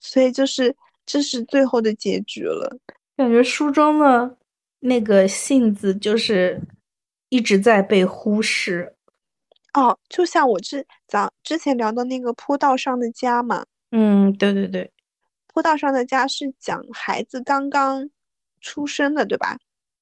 [0.00, 0.76] 所以就是
[1.06, 2.76] 这是最后的结局了。
[3.16, 4.36] 感觉书中的
[4.80, 6.60] 那个杏子就是
[7.28, 8.96] 一直在被忽视。
[9.72, 13.64] 哦，就像我之早之前聊的那个坡道上的家嘛。
[13.92, 14.90] 嗯，对对对，
[15.46, 18.10] 坡道上的家是讲孩子刚刚
[18.60, 19.58] 出生的，对吧？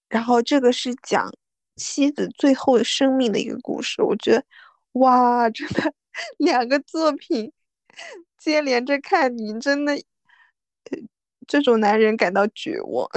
[0.09, 1.31] 然后这个是讲。
[1.77, 4.45] 妻子最后生命的一个故事，我觉得，
[4.93, 5.93] 哇，真的
[6.39, 7.53] 两个作品
[8.39, 10.01] 接连着看，你真的，
[11.47, 13.09] 这种男人感到绝望。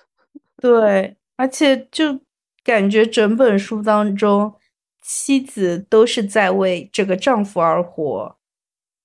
[0.60, 2.20] 对，而且就
[2.62, 4.54] 感觉整本书当中，
[5.00, 8.36] 妻子都是在为这个丈夫而活，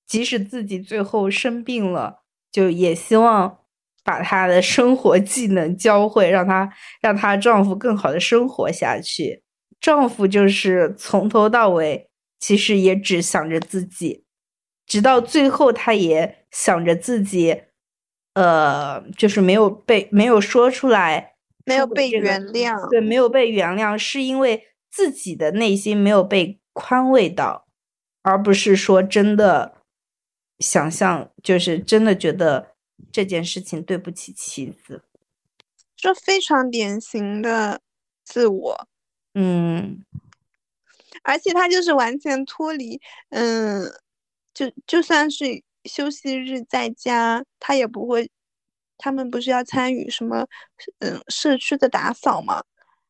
[0.06, 3.60] 即使自己最后生病了，就也希望。
[4.08, 9.44] 把她的生活技能教会，让她让她丈夫更好的生活下去。
[9.82, 14.24] 丈夫就是从头到尾，其实也只想着自己，
[14.86, 17.64] 直到最后，他也想着自己，
[18.34, 21.34] 呃，就是没有被没有说出来
[21.66, 22.90] 没有被原谅。
[22.90, 27.68] 对，没有被原谅，是因为自己的内心没有被宽慰到，
[28.24, 29.76] 而不是说真的
[30.60, 32.77] 想象，就是真的觉得
[33.12, 35.04] 这件事情对不起妻子。
[35.96, 37.82] 这非常典型的
[38.24, 38.88] 自我，
[39.34, 40.06] 嗯
[41.24, 43.84] 而且他就是完全脱离，嗯，
[44.54, 48.30] 就就算是休息日在家，他也不会。
[49.00, 50.48] 他们不是要参与什么，
[51.02, 52.64] 嗯，社区的打扫吗？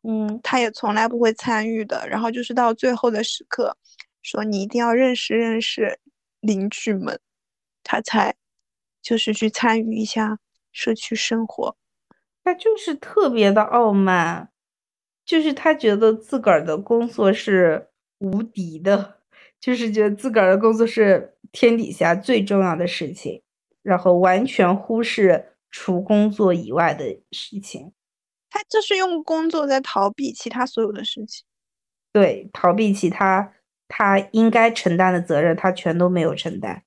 [0.03, 2.05] 嗯，他也从来不会参与的。
[2.09, 3.77] 然后就是到最后的时刻，
[4.21, 5.97] 说你一定要认识认识
[6.41, 7.17] 邻居们，
[7.83, 8.35] 他才
[9.07, 10.37] 就是去参与一下
[10.73, 11.77] 社区生活。
[12.43, 14.49] 他就是特别的傲慢，
[15.23, 17.87] 就是他觉得自个儿的工作是
[18.17, 19.19] 无敌的，
[19.61, 23.41] 就是觉得自个儿的工作是天底下最重要的事情，
[23.81, 27.93] 然后完全忽视除工作以外的事情。
[28.49, 31.45] 他就是用工作在逃避其他所有的事情，
[32.11, 33.53] 对，逃避其他
[33.87, 36.83] 他应该承担的责任，他全都没有承担。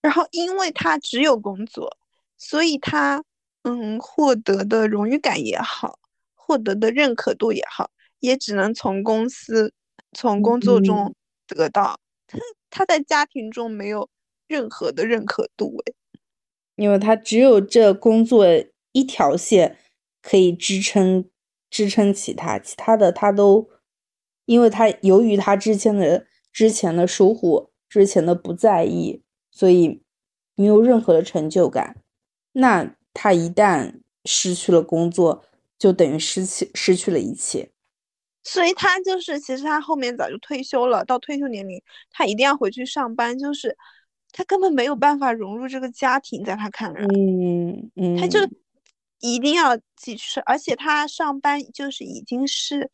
[0.00, 1.96] 然后，因为他只有工作，
[2.38, 3.22] 所以他
[3.62, 5.98] 嗯获得的荣誉感也好，
[6.34, 7.90] 获得的认可度也好，
[8.20, 9.72] 也只能从公司、
[10.12, 11.14] 从工作中
[11.46, 11.98] 得到。
[12.26, 12.38] 他
[12.70, 14.08] 他在家庭中没有
[14.46, 15.94] 任何的认可度，诶，
[16.76, 18.46] 因为他只有这工作
[18.92, 19.78] 一条线。
[20.28, 21.30] 可以支撑
[21.70, 23.70] 支撑起他，其他的他都，
[24.44, 29.22] 因为他由于他之前的之前的疏忽，之前的不在意，
[29.56, 30.02] 所以
[30.54, 31.96] 没有任何的成就感。
[32.52, 35.42] 那他一旦失去了工作，
[35.78, 37.70] 就等于失去失去了一切。
[38.42, 43.74] 所以他就是，其实他后面早就退休了，到退休年龄，他一定要回去上班，就是
[44.32, 48.38] 他根本没有办法融入这个家庭，在他看来，嗯嗯，他就。
[49.20, 52.90] 一定要继续，而且他上班就是已经是，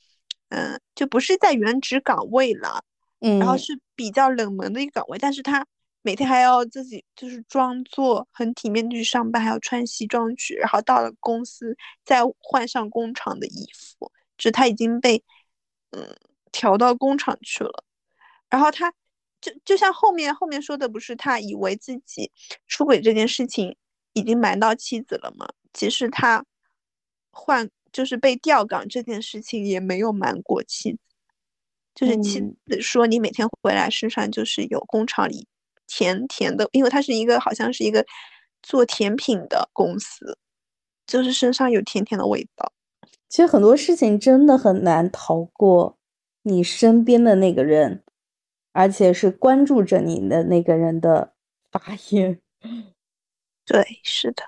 [0.50, 2.84] 嗯，就不是在原职岗位了，
[3.20, 5.66] 嗯，然后是比较冷门的一个岗位，但是他
[6.02, 15.22] 每天还要自己就是装作很体面去上班，还要穿西装去，然后到了公司再换上工厂的衣服，就是他已经被，
[15.90, 16.16] 嗯，
[16.50, 17.84] 调到工厂去了，
[18.50, 18.92] 然后他
[19.40, 22.30] 就就像后面后面说的，不是他以为自己
[22.66, 23.76] 出轨这件事情
[24.12, 25.48] 已经瞒到妻子了吗？
[25.72, 26.44] 其实他
[27.30, 30.98] 换就是被调岗这件事情也没有瞒过妻子，
[31.94, 35.46] 就是妻子说你每天回来身上就是有工厂里
[35.86, 38.04] 甜甜的，因为它是一个好像是一个
[38.62, 40.38] 做甜品的公司，
[41.06, 42.72] 就是身上有甜甜的味道。
[43.28, 45.96] 其实很多事情真的很难逃过
[46.42, 48.02] 你身边的那个人，
[48.72, 51.32] 而且是关注着你的那个人的
[51.70, 51.80] 发
[52.10, 52.38] 言。
[53.64, 54.42] 对，是的。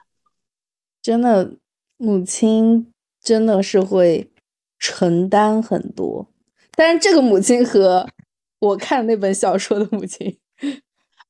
[1.01, 1.57] 真的，
[1.97, 4.31] 母亲真的是会
[4.79, 6.27] 承担很多，
[6.73, 8.09] 但是这个母亲和
[8.59, 10.39] 我看那本小说的母亲，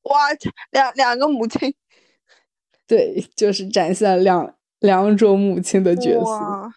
[0.05, 0.27] 哇，
[0.71, 1.73] 两两个母亲，
[2.87, 6.71] 对，就是展现了两两种母亲的角色。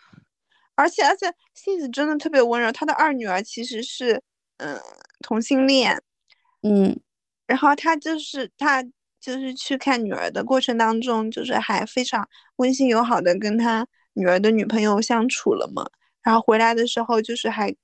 [0.74, 2.70] 而且而且，杏子真的特别温柔。
[2.70, 4.22] 她的二女儿其实是
[4.58, 4.78] 嗯
[5.22, 6.02] 同性恋，
[6.62, 6.98] 嗯，
[7.46, 8.84] 然后她就是她。
[9.20, 12.26] 就是去看女儿的过程当中，就是还非常
[12.56, 15.84] 温馨友好的跟她女儿的女朋友相处了嘛。
[16.22, 17.74] 然后回来的时候，就是还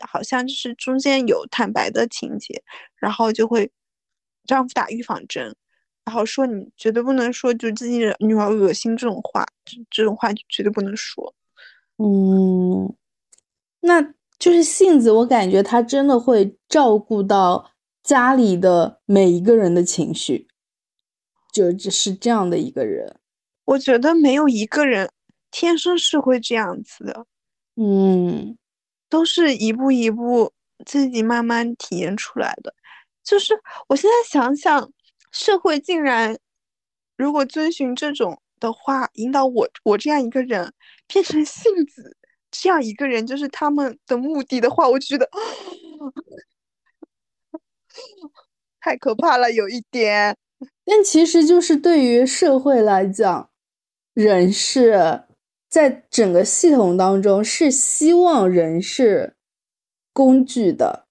[0.00, 2.62] 好像就是中间有坦白的情节，
[2.94, 3.72] 然后就会
[4.46, 5.54] 丈夫打预防针，
[6.04, 11.34] 然后说你绝对不能说就自己女儿恶心这种话，这这种话就绝对不能说。
[11.98, 12.94] 嗯，
[13.80, 14.02] 那
[14.38, 17.70] 就是杏子，我感觉她真的会照顾到
[18.02, 20.48] 家里的每一个人的情绪。
[21.52, 23.14] 就只是这样的一个人，
[23.66, 25.10] 我觉得没有一个人
[25.50, 27.26] 天生是会这样子的，
[27.76, 28.56] 嗯，
[29.10, 30.50] 都是一步一步
[30.86, 32.74] 自己慢慢体验出来的。
[33.24, 33.54] 就是
[33.88, 34.90] 我现在想想，
[35.30, 36.36] 社会竟然
[37.16, 40.72] 如果遵循这种的话，引导我我这样一个人
[41.06, 42.16] 变成性子
[42.50, 45.28] 这样一个人，就是他们的目的的话，我觉得
[48.80, 50.36] 太可怕了，有一点。
[50.84, 53.50] 但其实就是对于社会来讲，
[54.14, 55.24] 人是
[55.68, 59.36] 在整个系统当中是希望人是
[60.12, 61.06] 工具的，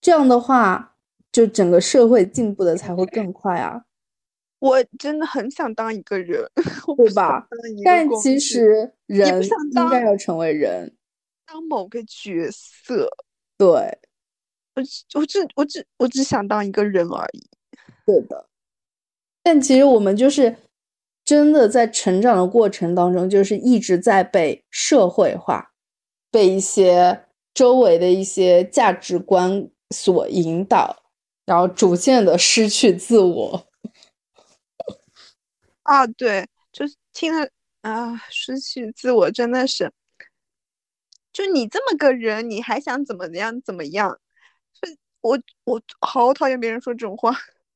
[0.00, 0.93] 这样的话，
[1.34, 3.82] 就整个社会进步的才会更快啊！
[4.60, 6.48] 我真的很想当一个人，
[6.96, 7.48] 对吧？
[7.84, 10.94] 但其实人应该要成为人，
[11.44, 13.10] 当某个角色。
[13.58, 13.68] 对，
[14.76, 14.82] 我
[15.14, 17.50] 我只我只我只想当一个人而已。
[18.06, 18.48] 对的。
[19.42, 20.54] 但其实我们就是
[21.24, 25.72] 真的在成长的过程当中，就是一直在被社会化，
[26.30, 31.03] 被一些周围的一些价值观所引导，
[31.44, 33.66] 然后逐渐的失去自我。
[35.82, 37.48] 啊，对，就是听了
[37.82, 39.92] 啊，失去自我真的是，
[41.32, 44.18] 就你这么个人，你还想怎么样怎么样？
[45.20, 47.34] 我我好讨厌别人说这种话，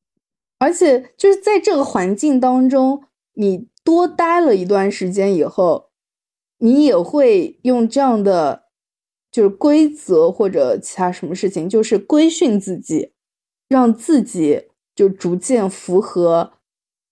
[0.59, 3.05] 而且就是在这个环境当中，
[3.35, 5.91] 你多待了一段时间以后，
[6.59, 8.69] 你也会用这样的
[9.31, 13.13] 就是规则或者其他什么事情，就是规训自己，
[13.69, 16.55] 让自己就逐渐符合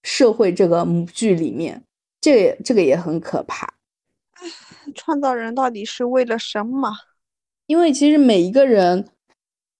[0.03, 1.85] 社会这个模具里面，
[2.21, 3.75] 这这个也很可怕。
[4.95, 6.93] 创造人到底是为了什么？
[7.67, 9.09] 因为其实每一个人。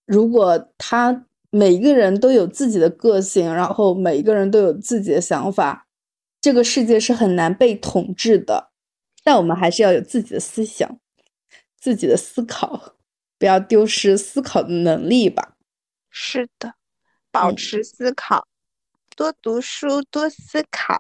[0.09, 5.89] 如果他每一个人都有自己的个性，然后每一个人都有自己的想法，
[6.41, 8.71] 这个世界是很难被统治的。
[9.25, 11.01] 但我们还是要有自己的思想，
[11.81, 12.95] 自己的思考，
[13.37, 15.56] 不要丢失思考的能力吧。
[16.19, 16.73] 是的，
[17.31, 18.49] 保持思考，
[19.15, 20.99] 多读书，多思考。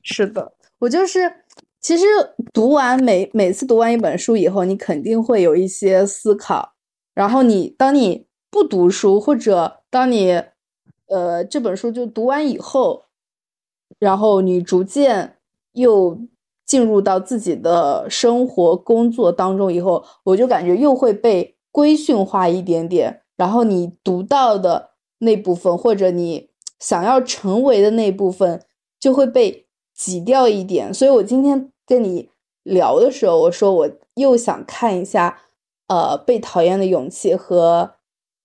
[0.00, 1.42] 是的，我就是，
[1.80, 2.04] 其实
[2.54, 6.74] 读完每每次读完一本书以后，你肯定会有一些思考。
[7.14, 10.40] 然后你当你不读书，或者当你，
[11.06, 13.06] 呃，这本书就读完以后，
[13.98, 15.38] 然后你逐渐
[15.72, 16.16] 又
[16.64, 23.24] 进入到自己的生活、工作当中以后，我就感觉又会被规训化一点点。
[23.36, 28.62] 然后你读到的那部分，或者你想要成为的那部分，
[28.98, 30.92] 就会被挤掉一点。
[30.92, 32.30] 所以我今天跟你
[32.62, 35.42] 聊的时候，我说我又想看一下。
[35.88, 37.94] 呃，被讨厌的勇气和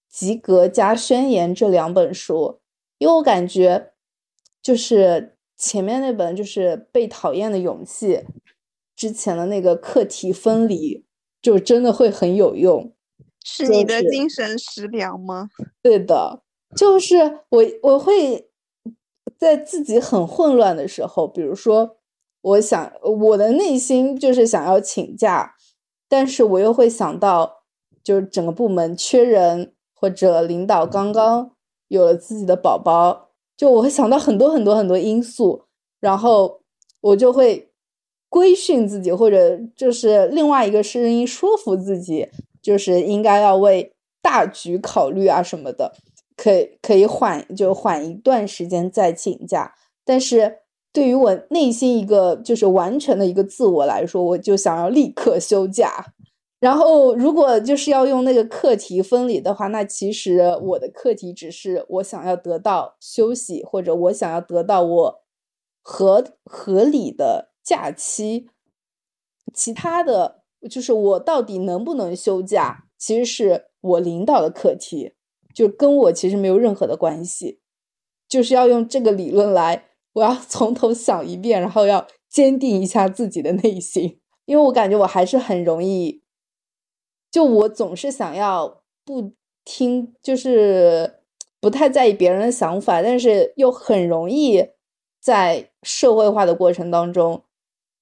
[0.08, 2.60] 及格加宣言这两本书，
[3.00, 3.94] 因为我感觉
[4.62, 8.24] 就是前面那本就是被讨厌的勇气，
[8.96, 11.04] 之前的那个课题分离，
[11.42, 12.94] 就真的会很有用。
[13.44, 15.50] 是你的精神食粮吗？
[15.82, 16.42] 对的，
[16.76, 18.50] 就是我我会
[19.38, 21.98] 在自己很混乱的时候，比如说
[22.42, 25.56] 我想我的内心就是想要请假。
[26.14, 27.64] 但是我又会想到，
[28.04, 31.52] 就是整个部门缺人，或者领导刚刚
[31.88, 35.64] 有了自己的宝宝，就我会想到很多很多很多因素，
[36.02, 36.64] 然后
[37.00, 37.72] 我就会
[38.28, 42.28] 规训自己，或者就是另外一个声音说服自己，
[42.62, 45.94] 就是应该要为大局考虑啊什么的，
[46.36, 50.60] 可以可以缓就缓一段时间再请假，但是。
[50.94, 56.08] 对于我内心一个就是完全的一个自我来说，我就想要立刻休假。
[56.60, 65.22] 然后，如果就是要用那个课题分离的话，那其实我的课题只是我想要得到休息，或者我想要得到我
[65.82, 68.50] 合合理的假期。
[69.54, 75.14] 其他的就是我到底能不能休假，其实是我领导的课题，
[75.54, 77.60] 就跟我其实没有任何的关系。
[78.28, 79.90] 就是要用这个理论来。
[80.14, 86.22] 我要 从头想一遍，然后要坚定一下自己的内心，因为我感觉我还是很容易，
[87.32, 89.32] 就我总是想要不
[89.64, 91.22] 听，就是
[91.62, 94.66] 不太在意别人的想法，但是又很容易
[95.22, 97.44] 在社会化的过程当中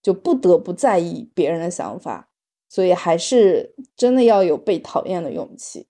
[0.02, 2.29] 就不得不在意别人的想法，
[2.70, 5.88] 所以还是真的要有被讨厌的勇气。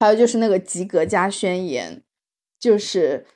[0.00, 2.02] 还有就是那个及格加宣言，
[2.58, 3.26] 就是。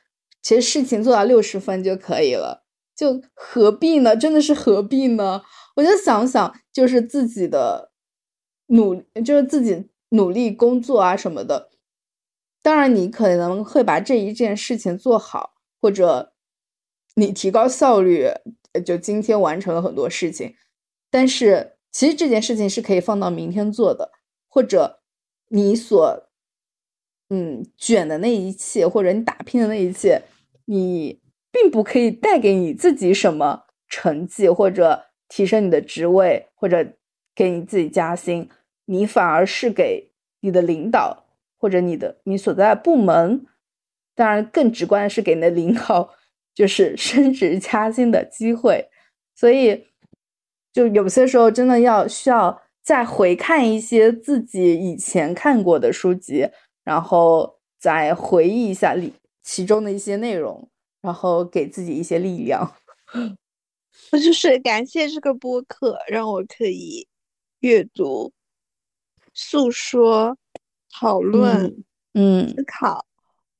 [0.40, 2.64] 其实事情做到六十分就可以了，
[2.96, 4.16] 就何必呢？
[4.16, 5.42] 真的是何必呢？
[5.74, 7.90] 我就想想，就是自己的
[8.68, 11.70] 努，就是自己努力工作啊什么的。
[12.62, 16.32] 当然，你可能会把这一件事情做好，或者
[17.16, 18.28] 你提高效率，
[18.86, 20.54] 就今天完成了很多事情。
[21.10, 24.12] 但是，其实这件事情是可以放到明天做的，
[24.46, 25.00] 或者
[25.48, 26.28] 你所。
[27.30, 30.22] 嗯，卷的那一切，或者你打拼的那一切，
[30.66, 31.20] 你
[31.50, 36.94] 并不可以带给你自己什么成绩，或者提升你的职位，或者
[37.34, 38.48] 给你自己加薪，
[38.86, 41.26] 你反而是给你的领导
[41.58, 43.44] 或者你的你所在的部门，
[44.14, 46.14] 当然更直观的是给你的领导，
[46.54, 48.88] 就是 升职加薪的机会。
[49.34, 49.86] 所以，
[50.78, 56.48] 就有些时候真的要需要再回看一些自己以前看过的书籍。
[56.84, 59.12] 然后再回忆一下里
[59.42, 60.70] 其中的一些内容，
[61.02, 62.76] 然后给自己一些力量。
[64.12, 67.06] 我 就是感谢这个播客，让我可以
[67.58, 68.32] 阅读、
[69.34, 70.38] 诉说、
[70.90, 73.04] 讨论、嗯，思考、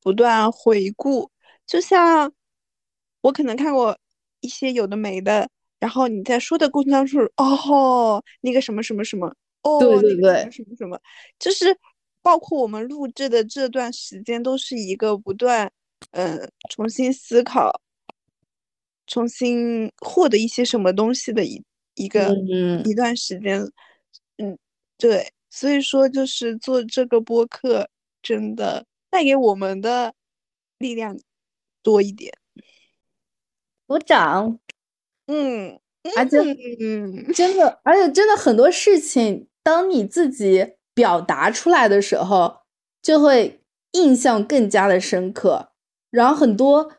[0.01, 1.31] 不断回顾。
[1.67, 2.33] 就像
[3.21, 3.99] 我可能看过
[4.41, 11.01] 一些有的没的，然后你在说的过程当中，哦，那个什么什么什么，哦，对对那个什么对什么什么，
[11.39, 11.67] 就是
[12.21, 15.71] 包括我们录制的这段时间，都是一个不断，
[16.11, 17.81] 嗯，重新思考，
[19.07, 21.63] 重新获得一些什么东西的一
[21.95, 23.61] 一个嗯一段时间，
[24.39, 24.59] 嗯，
[24.97, 27.89] 对，所以说就是做这个播客，
[28.21, 30.13] 真的带给我们的
[30.79, 31.17] 力量
[31.83, 32.33] 多一点。
[33.87, 34.59] 鼓掌。
[35.29, 35.79] 嗯，
[36.17, 36.39] 而且
[36.81, 42.61] 嗯，真的，而且真的很多事情，当你自己表达出来的时候，
[43.03, 43.61] 就会
[43.93, 45.71] 印象更加的深刻。
[46.11, 46.91] 然后很多，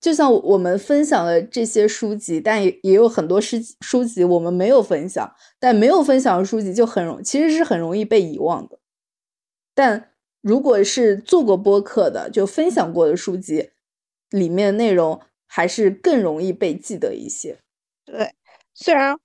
[0.00, 8.80] 就像我们分享的这些书籍，但也也有很多书书籍我们没有分享，但没有分享的书籍就很容，其实是很容易被遗忘的。
[9.74, 10.10] 但
[10.42, 13.70] 如果是做过播客的，就分享过的书籍，
[14.30, 17.60] 里面内容还是更容易被记得一些。
[18.10, 18.34] 对，
[18.72, 19.18] 虽然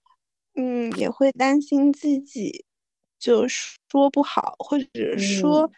[0.56, 2.66] 嗯也会担心自己
[3.18, 5.72] 就说不好，或者说，嗯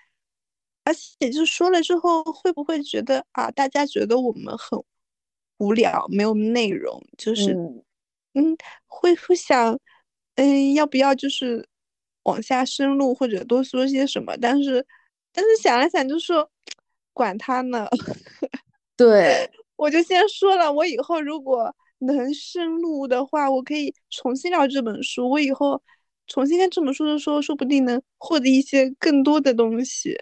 [0.86, 4.84] 而且就说了之后，会不会觉得啊，大家觉得我们很
[5.58, 7.84] 无聊，没有内容，就是嗯
[8.34, 9.80] 嗯，会会想，
[10.36, 11.68] 嗯，要不要就是
[12.24, 14.36] 往下深入或者多说些什么？
[14.38, 14.86] 但是
[15.32, 16.50] 但是想了想，就说
[17.14, 17.88] 管他呢。
[18.98, 25.30] 对，我就先说了，我以后如果能深入的话，我可以重新聊这本书。
[25.30, 25.82] 我以后
[26.28, 30.18] 重新看这本书的时候，说不定能获得一些更多的东西。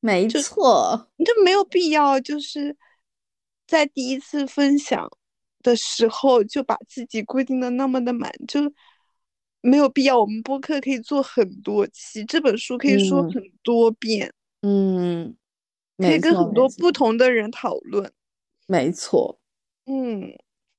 [0.00, 2.76] 没错，你就没有必要就是
[3.66, 5.10] 在第一次分享
[5.62, 8.60] 的时候就把自己规定的那么的满，就
[9.60, 10.20] 没有必要。
[10.20, 15.36] 我们播客可以做很多期，这本书可以说嗯很多遍，嗯，
[15.96, 18.12] 可以，跟很多不同的人讨论。
[18.68, 19.40] 没错。
[19.86, 20.32] 嗯，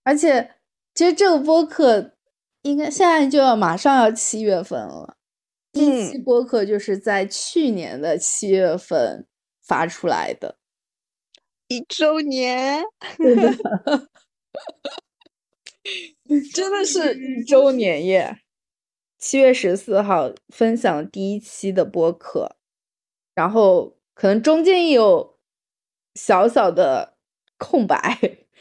[0.09, 0.55] 而且，
[0.95, 2.15] 其实这个播客
[2.63, 5.17] 应该现在就要马上要七月份了。
[5.71, 9.27] 第一期嗯播客就是在去年的七月份
[9.61, 10.57] 发出来的，
[11.67, 12.83] 一周年。
[16.53, 18.39] 真的是一周年耶！
[19.19, 22.55] 七月十四号分享第一期的播客，
[23.35, 25.37] 然后可能中间也有
[26.15, 27.15] 小小的
[27.59, 28.19] 空白，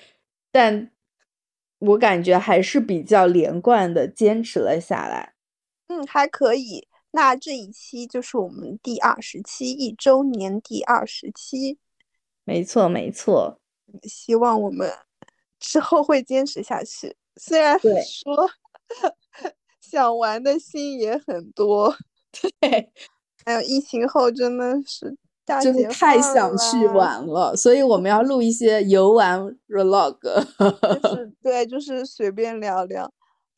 [0.53, 0.91] 但
[1.79, 5.35] 我感觉还是比较连贯的坚持了下来。
[5.89, 6.87] 嗯，还可以。
[7.13, 11.79] 那这一期就是我们第二十期一周年第二十期，
[12.45, 13.59] 没错，没错，
[14.03, 14.93] 希望我们
[15.59, 17.17] 之后会坚持下去。
[17.37, 18.51] 虽然 说
[19.81, 21.97] 想玩的心也很多，
[22.61, 22.93] 对，
[23.47, 25.17] 还有疫情后真的是大
[25.63, 30.19] 真的太想去，玩了，所以我们要录一些游玩 vlog，
[31.03, 33.13] 就 是对，就是随便聊聊。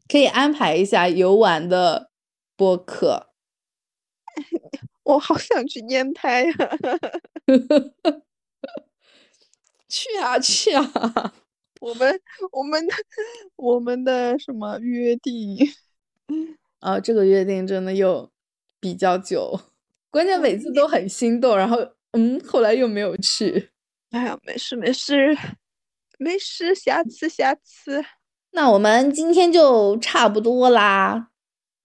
[0.09, 2.11] 可以安排一下游玩的
[2.57, 3.28] 播客。
[5.05, 6.53] 我好想去烟台呀、
[9.88, 11.34] 去 啊去啊！
[11.80, 12.20] 我们
[12.53, 12.95] 我们的
[13.57, 15.57] 我们的什么约定？
[16.78, 18.30] 啊，这个约定真的又
[18.78, 19.61] 比较久，
[20.11, 21.79] 关键每次都很心动，然后
[22.13, 23.71] 嗯，后来又没有去。
[24.11, 25.37] 哎呀，没事没事
[26.19, 28.05] 没事，下次下次。
[28.51, 31.29] 那我们今天就差不多啦。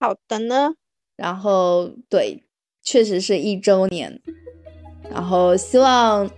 [0.00, 0.74] 好的呢，
[1.16, 2.42] 然后对，
[2.82, 4.20] 确实是一周年，
[5.08, 6.28] 然后希望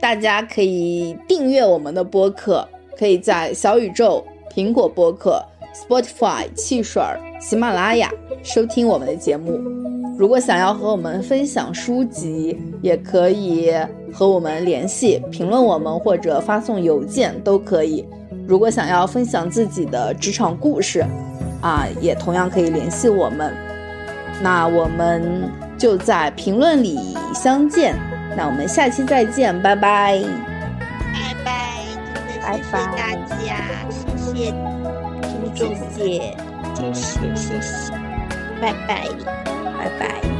[0.00, 2.68] 大家可以订阅我们的播客，
[2.98, 5.40] 可以在小宇宙、苹果播客、
[5.72, 8.12] Spotify、汽水儿、喜马拉雅
[8.42, 9.93] 收听我们的节目。
[10.16, 13.72] 如果想要和我们分享书籍，也可以
[14.12, 18.04] 和我们联系，评论我们或者发送邮件都可以。
[18.46, 21.04] 如果想要分享自己的职场故事，
[21.60, 23.52] 啊，也同样可以联系我们。
[24.40, 26.98] 那我们就在评论里
[27.34, 27.96] 相见。
[28.36, 30.20] 那我们下期再见，拜拜。
[31.12, 31.84] 拜拜，
[32.14, 33.54] 真的谢谢拜拜大家，
[34.16, 34.50] 谢谢
[35.22, 36.36] 听众，谢谢，
[36.74, 37.92] 谢谢谢谢，
[38.60, 39.53] 拜拜。
[39.84, 40.33] 拜拜。